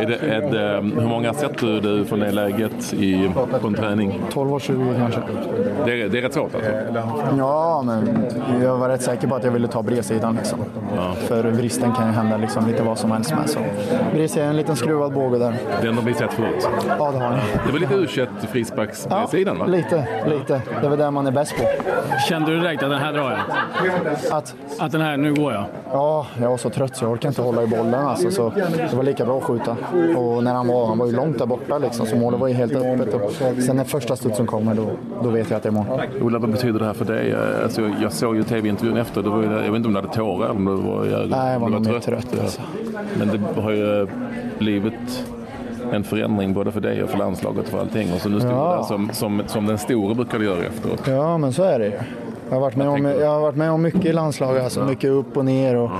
Är 0.00 0.06
det, 0.06 0.16
är 0.16 0.40
det, 0.40 1.00
hur 1.00 1.08
många 1.08 1.34
sätter 1.34 1.80
du 1.80 2.04
från 2.04 2.20
det 2.20 2.32
läget 2.32 2.94
i, 2.94 3.30
på 3.60 3.66
en 3.66 3.74
träning? 3.74 4.20
12 4.32 4.54
och 4.54 4.60
20 4.60 4.94
kanske. 4.96 5.20
Det 5.84 6.02
är, 6.02 6.08
det 6.08 6.18
är 6.18 6.22
rätt 6.22 6.34
svårt 6.34 6.54
alltså? 6.54 6.70
Ja, 7.38 7.82
men 7.86 8.26
jag 8.62 8.76
var 8.76 8.88
rätt 8.88 9.02
säker 9.02 9.28
på 9.28 9.34
att 9.34 9.44
jag 9.44 9.50
ville 9.52 9.68
ta 9.68 9.82
bredsidan. 9.82 10.34
Liksom. 10.34 10.58
För 11.16 11.44
vristen 11.44 11.92
kan 11.92 12.06
ju 12.06 12.12
hända 12.12 12.36
liksom 12.36 12.66
lite 12.66 12.82
vad 12.82 12.98
som 12.98 13.10
helst 13.10 13.30
med. 13.34 13.50
Så 13.50 13.58
bredsidan, 14.14 14.48
en 14.48 14.56
liten 14.56 14.76
skruvad 14.76 15.12
båge 15.12 15.38
där. 15.38 15.54
Den 15.82 15.94
har 15.94 16.02
vi 16.02 16.14
sett 16.14 16.32
förut. 16.32 16.68
Ja, 16.98 17.12
det 17.12 17.18
har 17.18 17.30
ni. 17.30 17.36
Det 17.66 17.72
var 17.72 17.78
lite 17.78 17.94
u 17.94 18.26
frisparkssidan 18.52 19.58
va? 19.58 19.66
Lite, 19.66 20.08
lite. 20.26 20.62
Det 20.80 20.86
är 20.86 20.90
väl 20.90 20.98
det 20.98 21.10
man 21.10 21.26
är 21.26 21.30
bäst 21.30 21.56
på. 21.56 21.64
Kände 22.28 22.50
du 22.52 22.60
direkt 22.60 22.82
att 22.82 22.90
den 22.90 22.98
här 22.98 23.12
drar 23.12 23.30
jag? 23.30 23.40
Att? 24.38 24.54
Att 24.78 24.92
den 24.92 25.00
här, 25.00 25.16
nu 25.16 25.34
går 25.34 25.52
jag? 25.52 25.64
Ja, 25.92 26.26
jag 26.40 26.50
var 26.50 26.56
så 26.56 26.70
trött 26.70 26.96
så 26.96 27.04
jag 27.04 27.12
orkade 27.12 27.28
inte 27.28 27.42
hålla 27.42 27.62
i 27.62 27.66
bollen. 27.66 27.94
Alltså, 27.94 28.30
så 28.30 28.52
det 28.90 28.96
var 28.96 29.02
lika 29.02 29.24
bra 29.24 29.38
att 29.38 29.44
skjuta. 29.44 29.76
Och 30.16 30.44
när 30.44 30.54
han 30.54 30.68
var, 30.68 30.86
han 30.86 30.98
var 30.98 31.06
ju 31.06 31.12
långt 31.12 31.38
där 31.38 31.46
borta 31.46 31.78
liksom, 31.78 32.06
så 32.06 32.16
målet 32.16 32.40
var 32.40 32.48
ju 32.48 32.54
helt 32.54 32.72
öppet. 32.72 33.14
Och 33.14 33.32
sen 33.62 33.76
när 33.76 33.84
första 33.84 34.16
studsen 34.16 34.46
kommer, 34.46 34.74
då, 34.74 34.90
då 35.22 35.30
vet 35.30 35.50
jag 35.50 35.56
att 35.56 35.62
det 35.62 35.68
är 35.68 35.70
mål. 35.70 36.02
Ola, 36.22 36.38
vad 36.38 36.50
betyder 36.50 36.78
det 36.78 36.84
här 36.86 36.92
för 36.92 37.04
dig? 37.04 37.34
Alltså, 37.62 37.90
jag 38.02 38.12
såg 38.12 38.36
ju 38.36 38.42
tv-intervjun 38.42 38.96
efter. 38.96 39.22
Det 39.22 39.30
var, 39.30 39.42
jag 39.42 39.50
vet 39.60 39.74
inte 39.74 39.86
om 39.88 39.94
du 39.94 40.00
hade 40.00 40.12
tårar 40.12 40.44
eller 40.44 40.56
om 40.56 40.64
du 40.64 40.82
var, 40.88 41.26
Nej, 41.30 41.52
jag 41.52 41.60
var 41.60 41.68
du 41.68 41.74
nog 41.74 41.86
mer 41.86 42.00
trött, 42.00 42.26
alltså. 42.42 42.60
Men 43.18 43.28
det 43.28 43.60
har 43.60 43.70
ju 43.70 44.08
livet 44.58 45.24
en 45.92 46.04
förändring 46.04 46.52
både 46.54 46.72
för 46.72 46.80
dig 46.80 47.02
och 47.02 47.10
för 47.10 47.18
landslaget 47.18 47.64
och 47.64 47.70
för 47.70 47.78
allting. 47.78 48.12
Och 48.12 48.20
så 48.20 48.28
nu 48.28 48.40
stod 48.40 48.52
Ja. 48.52 48.70
du 48.70 48.76
där 48.76 48.82
som, 48.82 49.10
som, 49.12 49.42
som 49.46 49.66
den 49.66 49.78
store 49.78 50.14
brukar 50.14 50.38
du 50.38 50.44
göra 50.44 50.64
efteråt. 50.64 51.02
Ja, 51.06 51.38
men 51.38 51.52
så 51.52 51.62
är 51.62 51.78
det 51.78 51.84
ju. 51.86 51.92
Jag 52.48 52.56
har 52.56 52.60
varit 52.60 52.76
med, 52.76 52.88
om, 52.88 53.04
jag 53.04 53.28
har 53.30 53.40
varit 53.40 53.56
med 53.56 53.70
om 53.70 53.82
mycket 53.82 54.04
i 54.04 54.12
landslaget, 54.12 54.64
alltså 54.64 54.84
mycket 54.84 55.10
upp 55.10 55.36
och 55.36 55.44
ner 55.44 55.76
och, 55.76 55.90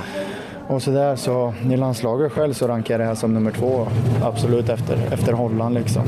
och 0.68 0.83
sådär. 0.83 1.16
Så 1.16 1.55
i 1.70 1.76
landslaget 1.76 2.33
själv 2.33 2.52
så 2.52 2.68
rankar 2.68 2.94
jag 2.94 3.00
det 3.00 3.05
här 3.05 3.14
som 3.14 3.35
nummer 3.35 3.50
två, 3.50 3.87
absolut 4.24 4.68
efter, 4.68 4.98
efter 5.12 5.33
Holland 5.33 5.74
liksom. 5.74 6.02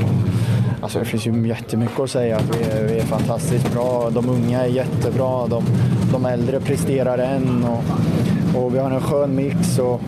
Alltså 0.81 0.99
det 0.99 1.05
finns 1.05 1.27
ju 1.27 1.47
jättemycket 1.47 1.99
att 1.99 2.09
säga. 2.09 2.37
att 2.37 2.55
Vi 2.55 2.79
är, 2.79 2.83
vi 2.87 2.97
är 2.99 3.03
fantastiskt 3.03 3.73
bra, 3.73 4.09
de 4.09 4.29
unga 4.29 4.61
är 4.61 4.67
jättebra, 4.67 5.47
de, 5.47 5.63
de 6.13 6.25
äldre 6.25 6.59
presterar 6.59 7.17
än 7.17 7.65
och, 7.65 8.63
och 8.63 8.75
vi 8.75 8.79
har 8.79 8.91
en 8.91 9.01
skön 9.01 9.35
mix. 9.35 9.79
Och, 9.79 10.01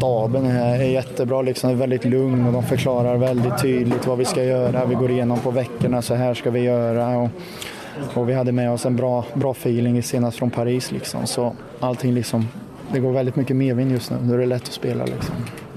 staben 0.00 0.46
är, 0.46 0.80
är 0.80 0.84
jättebra, 0.84 1.42
liksom, 1.42 1.70
är 1.70 1.74
väldigt 1.74 2.04
lugn 2.04 2.46
och 2.46 2.52
de 2.52 2.62
förklarar 2.62 3.16
väldigt 3.16 3.58
tydligt 3.62 4.06
vad 4.06 4.18
vi 4.18 4.24
ska 4.24 4.44
göra. 4.44 4.84
Vi 4.84 4.94
går 4.94 5.10
igenom 5.10 5.38
på 5.38 5.50
veckorna, 5.50 6.02
så 6.02 6.14
här 6.14 6.34
ska 6.34 6.50
vi 6.50 6.60
göra. 6.60 7.18
Och, 7.18 7.28
och 8.14 8.28
vi 8.28 8.34
hade 8.34 8.52
med 8.52 8.70
oss 8.70 8.86
en 8.86 8.96
bra, 8.96 9.24
bra 9.34 9.50
feeling 9.50 10.02
senast 10.02 10.38
från 10.38 10.50
Paris. 10.50 10.92
Liksom. 10.92 11.26
Så 11.26 11.54
allting 11.80 12.14
liksom, 12.14 12.48
det 12.92 13.00
går 13.00 13.12
väldigt 13.12 13.36
mycket 13.36 13.56
medvind 13.56 13.92
just 13.92 14.10
nu. 14.10 14.16
Nu 14.22 14.34
är 14.34 14.38
det 14.38 14.46
lätt 14.46 14.62
att 14.62 14.72
spela. 14.72 15.04
Liksom. 15.04 15.34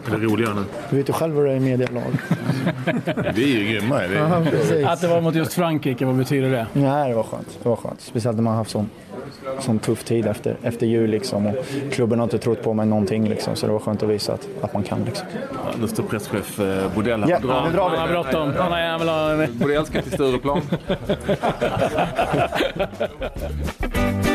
Är 0.07 0.12
det 0.12 0.25
roligare 0.25 0.53
nu? 0.53 0.63
Du 0.89 0.97
vet 0.97 1.09
ju 1.09 1.13
själv 1.13 1.36
hur 1.36 1.45
det 1.45 1.51
är 1.51 1.55
i 1.55 1.59
medialag. 1.59 2.03
Vi 3.36 3.55
är 3.55 3.59
ju 3.59 3.73
grymma. 3.73 3.97
Det 3.97 4.17
är... 4.17 4.45
precis. 4.51 4.86
Att 4.86 5.01
det 5.01 5.07
var 5.07 5.21
mot 5.21 5.36
just 5.36 5.53
Frankrike, 5.53 6.05
vad 6.05 6.15
betyder 6.15 6.51
det? 6.51 6.67
Nej, 6.73 7.09
det 7.09 7.15
var 7.15 7.23
skönt. 7.23 7.59
Det 7.63 7.69
var 7.69 7.75
skönt. 7.75 8.01
Speciellt 8.01 8.38
när 8.38 8.43
man 8.43 8.53
har 8.53 8.57
haft 8.57 8.71
sån, 8.71 8.89
sån 9.59 9.79
tuff 9.79 10.03
tid 10.03 10.25
efter, 10.27 10.55
efter 10.63 10.85
jul. 10.85 11.09
Liksom. 11.09 11.47
Och 11.47 11.55
klubben 11.91 12.19
har 12.19 12.23
inte 12.23 12.37
trott 12.39 12.63
på 12.63 12.73
mig 12.73 12.85
någonting. 12.85 13.29
Liksom. 13.29 13.55
Så 13.55 13.65
det 13.67 13.71
var 13.73 13.79
skönt 13.79 14.03
att 14.03 14.09
visa 14.09 14.33
att, 14.33 14.47
att 14.61 14.73
man 14.73 14.83
kan. 14.83 15.03
Liksom. 15.03 15.27
Ja, 15.53 15.59
nu 15.81 15.87
står 15.87 16.03
presschef 16.03 16.59
eh, 16.59 16.95
Bodell 16.95 17.23
här 17.23 17.29
Ja, 17.29 17.39
drar. 17.39 17.65
nu 17.65 17.71
drar 17.71 17.89
vi. 17.89 17.97
Han 17.97 18.09
har 18.09 18.23
bråttom. 18.23 18.53
Han 18.57 18.71
har 18.71 18.79
jävla... 18.79 19.47
Bodell 19.47 19.85
ska 19.85 20.01
till 20.01 20.11
Stureplan. 20.11 20.61